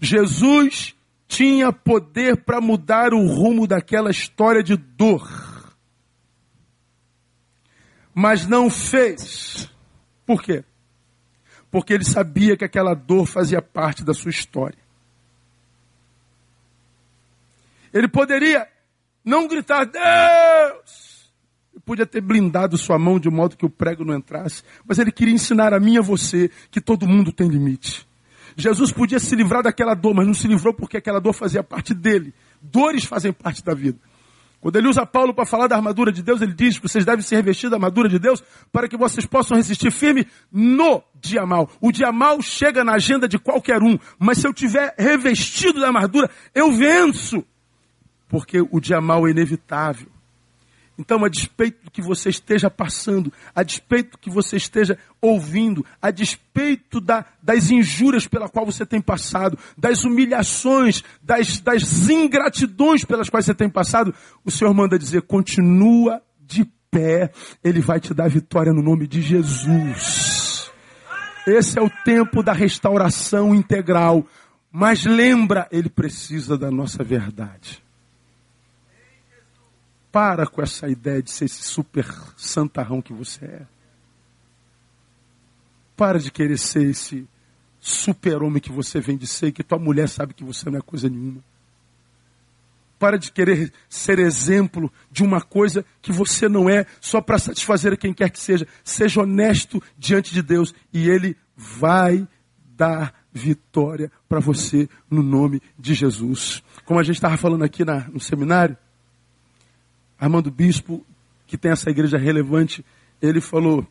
[0.00, 0.94] Jesus
[1.26, 5.74] tinha poder para mudar o rumo daquela história de dor.
[8.14, 9.68] Mas não fez.
[10.24, 10.64] Por quê?
[11.70, 14.83] Porque ele sabia que aquela dor fazia parte da sua história.
[17.94, 18.68] Ele poderia
[19.24, 21.14] não gritar, Deus!
[21.84, 25.34] podia ter blindado sua mão de modo que o prego não entrasse, mas ele queria
[25.34, 28.06] ensinar a mim e a você que todo mundo tem limite.
[28.56, 31.92] Jesus podia se livrar daquela dor, mas não se livrou porque aquela dor fazia parte
[31.92, 32.32] dele.
[32.62, 33.98] Dores fazem parte da vida.
[34.60, 37.34] Quando ele usa Paulo para falar da armadura de Deus, ele diz: vocês devem se
[37.34, 38.42] revestir da armadura de Deus
[38.72, 41.68] para que vocês possam resistir firme no dia mal.
[41.80, 45.88] O dia mal chega na agenda de qualquer um, mas se eu tiver revestido da
[45.88, 47.44] armadura, eu venço.
[48.34, 50.08] Porque o dia mal é inevitável.
[50.98, 55.86] Então, a despeito do que você esteja passando, a despeito do que você esteja ouvindo,
[56.02, 63.04] a despeito da, das injúrias pela qual você tem passado, das humilhações, das, das ingratidões
[63.04, 64.12] pelas quais você tem passado,
[64.44, 67.30] o Senhor manda dizer: continua de pé,
[67.62, 70.72] Ele vai te dar vitória no nome de Jesus.
[71.46, 74.26] Esse é o tempo da restauração integral.
[74.72, 77.83] Mas lembra, Ele precisa da nossa verdade.
[80.14, 82.06] Para com essa ideia de ser esse super
[82.36, 83.62] santarrão que você é.
[85.96, 87.26] Para de querer ser esse
[87.80, 91.08] super-homem que você vem de ser, que tua mulher sabe que você não é coisa
[91.08, 91.42] nenhuma.
[92.96, 97.98] Para de querer ser exemplo de uma coisa que você não é, só para satisfazer
[97.98, 98.68] quem quer que seja.
[98.84, 102.24] Seja honesto diante de Deus e Ele vai
[102.76, 106.62] dar vitória para você no nome de Jesus.
[106.84, 108.78] Como a gente estava falando aqui na, no seminário,
[110.24, 111.04] Armando Bispo,
[111.46, 112.82] que tem essa igreja relevante,
[113.20, 113.86] ele falou: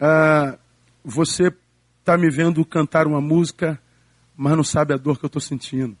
[0.00, 0.58] ah,
[1.04, 1.52] Você
[2.00, 3.78] está me vendo cantar uma música,
[4.34, 5.94] mas não sabe a dor que eu estou sentindo.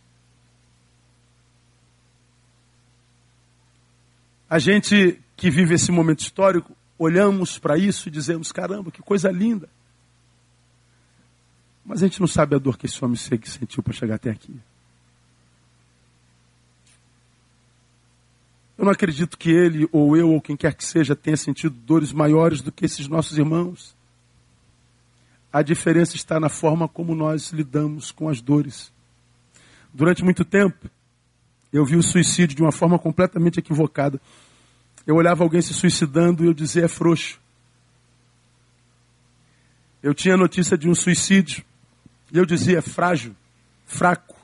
[4.48, 9.30] A gente que vive esse momento histórico, olhamos para isso e dizemos: caramba, que coisa
[9.30, 9.68] linda.
[11.84, 14.58] Mas a gente não sabe a dor que esse homem sentiu para chegar até aqui.
[18.78, 22.12] Eu não acredito que ele, ou eu, ou quem quer que seja, tenha sentido dores
[22.12, 23.96] maiores do que esses nossos irmãos.
[25.50, 28.92] A diferença está na forma como nós lidamos com as dores.
[29.94, 30.90] Durante muito tempo,
[31.72, 34.20] eu vi o suicídio de uma forma completamente equivocada.
[35.06, 37.40] Eu olhava alguém se suicidando e eu dizia é frouxo.
[40.02, 41.64] Eu tinha notícia de um suicídio
[42.30, 43.34] e eu dizia é frágil,
[43.86, 44.35] fraco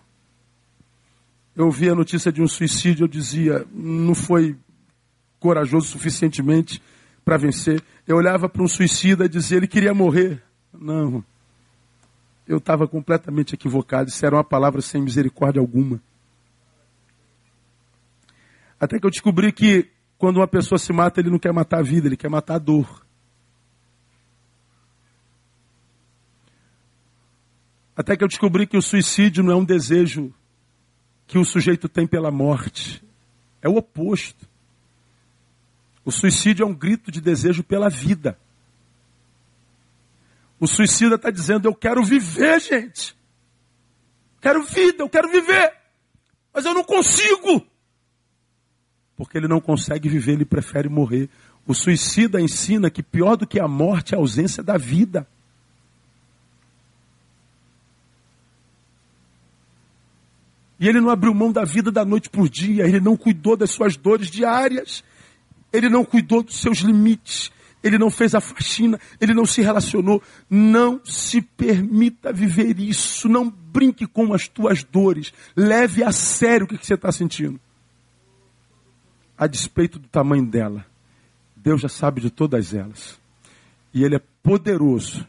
[1.54, 4.56] eu ouvia a notícia de um suicídio, eu dizia, não foi
[5.38, 6.82] corajoso suficientemente
[7.24, 7.82] para vencer.
[8.06, 10.42] Eu olhava para um suicida e dizia, ele queria morrer.
[10.72, 11.22] Não.
[12.48, 14.08] Eu estava completamente equivocado.
[14.08, 16.00] Isso era uma palavra sem misericórdia alguma.
[18.80, 21.82] Até que eu descobri que quando uma pessoa se mata, ele não quer matar a
[21.82, 23.06] vida, ele quer matar a dor.
[27.94, 30.32] Até que eu descobri que o suicídio não é um desejo
[31.32, 33.02] que o sujeito tem pela morte.
[33.62, 34.46] É o oposto.
[36.04, 38.38] O suicídio é um grito de desejo pela vida.
[40.60, 43.16] O suicida está dizendo: Eu quero viver, gente.
[44.42, 45.72] Quero vida, eu quero viver.
[46.52, 47.66] Mas eu não consigo.
[49.16, 51.30] Porque ele não consegue viver, ele prefere morrer.
[51.66, 55.26] O suicida ensina que pior do que a morte é a ausência da vida.
[60.82, 63.70] E ele não abriu mão da vida da noite por dia, ele não cuidou das
[63.70, 65.04] suas dores diárias,
[65.72, 67.52] ele não cuidou dos seus limites,
[67.84, 70.20] ele não fez a faxina, ele não se relacionou.
[70.50, 76.68] Não se permita viver isso, não brinque com as tuas dores, leve a sério o
[76.68, 77.60] que você está sentindo.
[79.38, 80.84] A despeito do tamanho dela,
[81.54, 83.20] Deus já sabe de todas elas.
[83.94, 85.24] E Ele é poderoso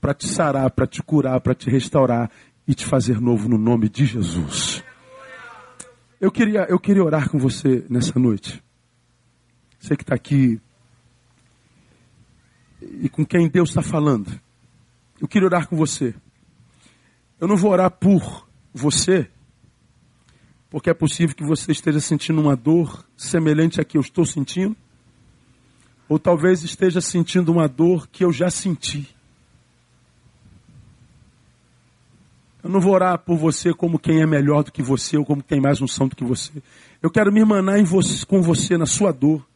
[0.00, 2.28] para te sarar, para te curar, para te restaurar
[2.66, 4.82] e te fazer novo no nome de Jesus.
[6.20, 8.60] Eu queria, eu queria orar com você nessa noite.
[9.78, 10.60] Você que está aqui
[12.82, 14.28] e com quem Deus está falando.
[15.20, 16.12] Eu queria orar com você.
[17.40, 19.30] Eu não vou orar por você,
[20.68, 24.76] porque é possível que você esteja sentindo uma dor semelhante à que eu estou sentindo,
[26.08, 29.08] ou talvez esteja sentindo uma dor que eu já senti.
[32.62, 35.42] Eu não vou orar por você como quem é melhor do que você ou como
[35.42, 36.50] quem tem mais unção do que você.
[37.00, 39.46] Eu quero me irmanar você, com você na sua dor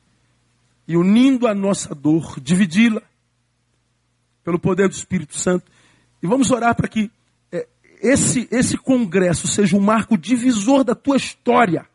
[0.86, 3.02] e unindo a nossa dor, dividi-la
[4.44, 5.70] pelo poder do Espírito Santo.
[6.22, 7.10] E vamos orar para que
[7.50, 7.66] é,
[8.00, 11.86] esse, esse congresso seja um marco divisor da tua história.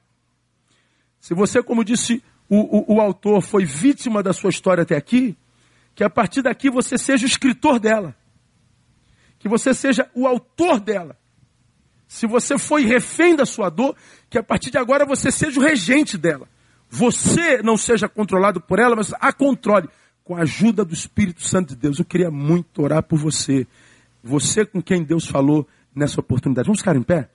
[1.21, 5.37] Se você, como disse o, o, o autor, foi vítima da sua história até aqui,
[5.95, 8.15] que a partir daqui você seja o escritor dela
[9.39, 11.17] que você seja o autor dela.
[12.07, 13.95] Se você foi refém da sua dor,
[14.29, 16.47] que a partir de agora você seja o regente dela.
[16.89, 19.89] você não seja controlado por ela, mas a controle
[20.23, 21.99] com a ajuda do Espírito Santo de Deus.
[21.99, 23.67] Eu queria muito orar por você.
[24.23, 26.65] Você com quem Deus falou nessa oportunidade.
[26.65, 27.29] Vamos ficar em pé?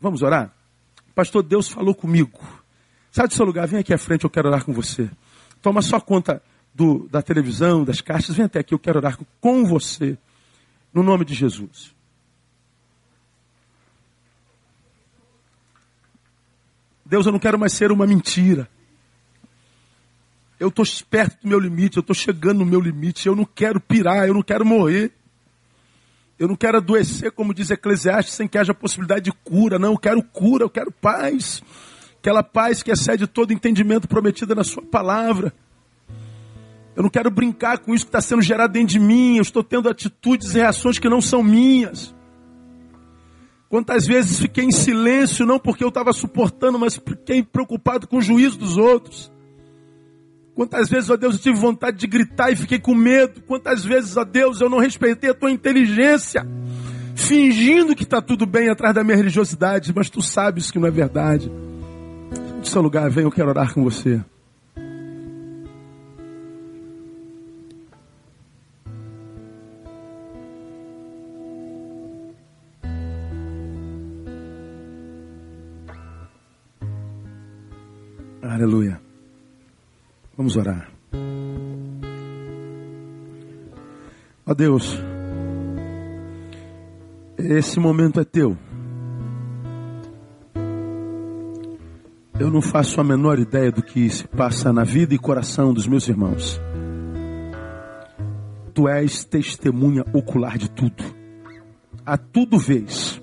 [0.00, 0.52] Vamos orar?
[1.14, 2.40] Pastor, Deus falou comigo.
[3.10, 5.08] Sai do seu lugar, vem aqui à frente, eu quero orar com você.
[5.62, 6.42] Toma só conta
[6.74, 10.18] do, da televisão, das caixas, vem até aqui, eu quero orar com você.
[10.96, 11.94] No nome de Jesus.
[17.04, 18.66] Deus, eu não quero mais ser uma mentira.
[20.58, 23.78] Eu estou perto do meu limite, eu estou chegando no meu limite, eu não quero
[23.78, 25.12] pirar, eu não quero morrer.
[26.38, 29.78] Eu não quero adoecer, como diz Eclesiastes, sem que haja possibilidade de cura.
[29.78, 31.62] Não, eu quero cura, eu quero paz.
[32.20, 35.52] Aquela paz que excede todo entendimento prometida na sua palavra.
[36.96, 39.36] Eu não quero brincar com isso que está sendo gerado dentro de mim.
[39.36, 42.14] Eu estou tendo atitudes e reações que não são minhas.
[43.68, 48.22] Quantas vezes fiquei em silêncio, não porque eu estava suportando, mas fiquei preocupado com o
[48.22, 49.30] juízo dos outros.
[50.54, 53.42] Quantas vezes, ó Deus, eu tive vontade de gritar e fiquei com medo.
[53.42, 56.46] Quantas vezes, ó Deus, eu não respeitei a tua inteligência,
[57.14, 60.90] fingindo que está tudo bem atrás da minha religiosidade, mas tu sabes que não é
[60.90, 61.52] verdade.
[62.62, 64.24] De seu lugar, vem, eu quero orar com você.
[78.48, 79.00] Aleluia.
[80.36, 80.88] Vamos orar.
[84.46, 84.96] Ó Deus,
[87.36, 88.56] esse momento é teu.
[92.38, 95.88] Eu não faço a menor ideia do que se passa na vida e coração dos
[95.88, 96.60] meus irmãos.
[98.72, 101.02] Tu és testemunha ocular de tudo.
[102.04, 103.20] A tudo vês.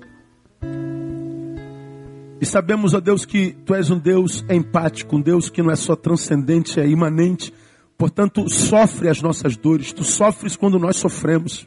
[2.54, 5.96] Sabemos, ó Deus, que Tu és um Deus empático, um Deus que não é só
[5.96, 7.52] transcendente, é imanente.
[7.98, 9.92] Portanto, sofre as nossas dores.
[9.92, 11.66] Tu sofres quando nós sofremos.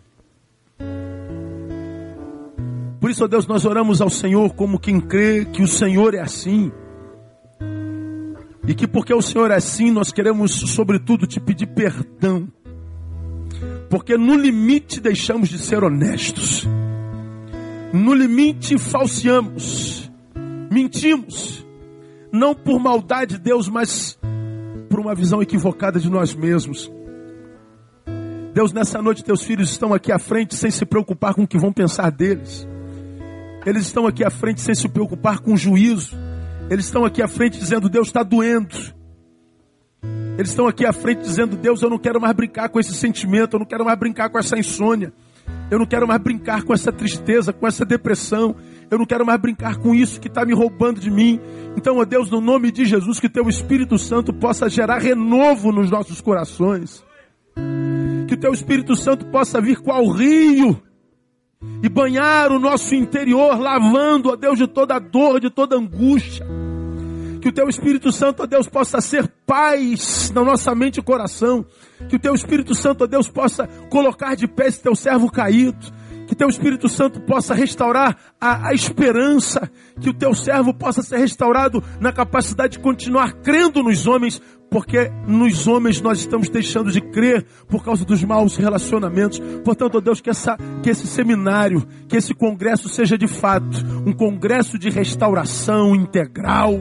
[3.01, 6.21] Por isso, ó Deus, nós oramos ao Senhor como quem crê que o Senhor é
[6.21, 6.71] assim.
[8.65, 12.47] E que porque o Senhor é assim, nós queremos, sobretudo, te pedir perdão.
[13.89, 16.65] Porque no limite deixamos de ser honestos.
[17.91, 20.07] No limite falseamos
[20.71, 21.65] mentimos,
[22.31, 24.17] não por maldade de Deus, mas
[24.89, 26.91] por uma visão equivocada de nós mesmos.
[28.53, 31.57] Deus, nessa noite, teus filhos estão aqui à frente sem se preocupar com o que
[31.57, 32.67] vão pensar deles.
[33.65, 36.17] Eles estão aqui à frente sem se preocupar com o juízo.
[36.69, 38.75] Eles estão aqui à frente dizendo: Deus está doendo.
[40.37, 43.55] Eles estão aqui à frente dizendo: Deus, eu não quero mais brincar com esse sentimento,
[43.55, 45.11] eu não quero mais brincar com essa insônia,
[45.69, 48.55] eu não quero mais brincar com essa tristeza, com essa depressão,
[48.89, 51.39] eu não quero mais brincar com isso que está me roubando de mim.
[51.75, 55.89] Então, ó Deus, no nome de Jesus, que teu Espírito Santo possa gerar renovo nos
[55.89, 57.03] nossos corações.
[58.27, 60.81] Que o teu Espírito Santo possa vir qual rio
[61.81, 66.45] e banhar o nosso interior, lavando, ó Deus, de toda dor, de toda angústia.
[67.41, 71.65] Que o teu Espírito Santo, ó Deus, possa ser paz na nossa mente e coração.
[72.09, 75.96] Que o teu Espírito Santo, ó Deus, possa colocar de pé esse teu servo caído
[76.27, 81.17] que teu Espírito Santo possa restaurar a, a, esperança, que o teu servo possa ser
[81.17, 86.99] restaurado na capacidade de continuar crendo nos homens, porque nos homens nós estamos deixando de
[86.99, 89.39] crer por causa dos maus relacionamentos.
[89.63, 94.11] Portanto, ó Deus, que, essa, que esse seminário, que esse congresso seja de fato um
[94.11, 96.73] congresso de restauração integral,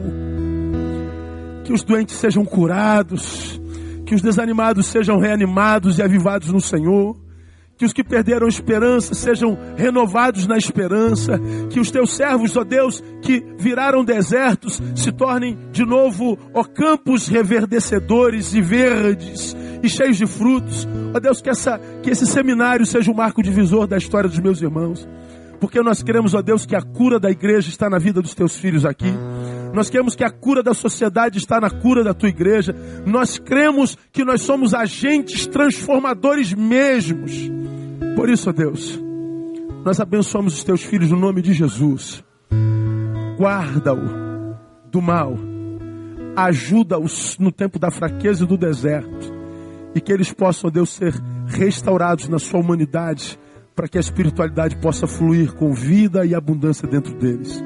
[1.63, 3.61] que os doentes sejam curados,
[4.05, 7.26] que os desanimados sejam reanimados e avivados no Senhor
[7.77, 13.03] que os que perderam esperança sejam renovados na esperança, que os teus servos, ó Deus,
[13.21, 20.25] que viraram desertos, se tornem de novo, ó campos reverdecedores e verdes e cheios de
[20.25, 20.87] frutos.
[21.13, 24.39] Ó Deus, que, essa, que esse seminário seja o um marco divisor da história dos
[24.39, 25.07] meus irmãos.
[25.59, 28.55] Porque nós queremos, ó Deus, que a cura da igreja está na vida dos teus
[28.55, 29.11] filhos aqui.
[29.73, 32.75] Nós queremos que a cura da sociedade está na cura da tua igreja.
[33.05, 37.49] Nós cremos que nós somos agentes transformadores mesmos.
[38.15, 38.99] Por isso, ó Deus,
[39.85, 42.23] nós abençoamos os teus filhos no nome de Jesus.
[43.37, 44.55] Guarda-o
[44.91, 45.37] do mal.
[46.35, 49.33] Ajuda-os no tempo da fraqueza e do deserto.
[49.93, 51.13] E que eles possam, ó Deus, ser
[51.47, 53.39] restaurados na sua humanidade,
[53.75, 57.63] para que a espiritualidade possa fluir com vida e abundância dentro deles.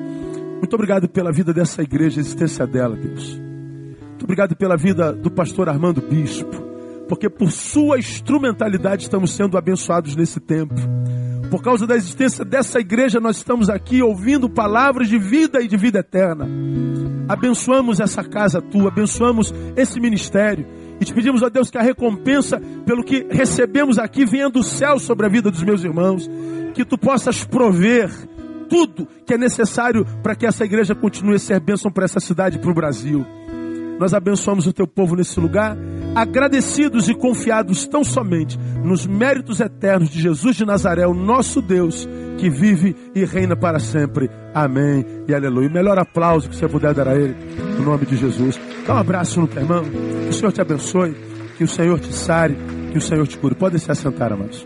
[0.62, 3.34] Muito obrigado pela vida dessa igreja, a existência dela, Deus.
[3.34, 6.56] Muito obrigado pela vida do pastor Armando Bispo,
[7.10, 10.76] porque por sua instrumentalidade estamos sendo abençoados nesse tempo.
[11.50, 15.76] Por causa da existência dessa igreja, nós estamos aqui ouvindo palavras de vida e de
[15.76, 16.48] vida eterna.
[17.28, 20.68] Abençoamos essa casa tua, abençoamos esse ministério.
[21.00, 25.00] E te pedimos, ó Deus, que a recompensa pelo que recebemos aqui venha do céu
[25.00, 26.30] sobre a vida dos meus irmãos.
[26.76, 28.12] Que tu possas prover
[28.72, 32.56] tudo que é necessário para que essa igreja continue a ser bênção para essa cidade
[32.56, 33.26] e para o Brasil.
[34.00, 35.78] Nós abençoamos o teu povo nesse lugar,
[36.16, 42.08] agradecidos e confiados tão somente nos méritos eternos de Jesus de Nazaré, o nosso Deus,
[42.38, 44.30] que vive e reina para sempre.
[44.54, 45.68] Amém e aleluia.
[45.68, 47.36] O melhor aplauso que você puder dar a Ele,
[47.78, 48.60] no nome de Jesus.
[48.88, 51.14] Dá um abraço no teu irmão, que o Senhor te abençoe,
[51.58, 52.58] que o Senhor te sare,
[52.92, 53.54] que o Senhor te cure.
[53.54, 54.66] Pode se assentar, amados.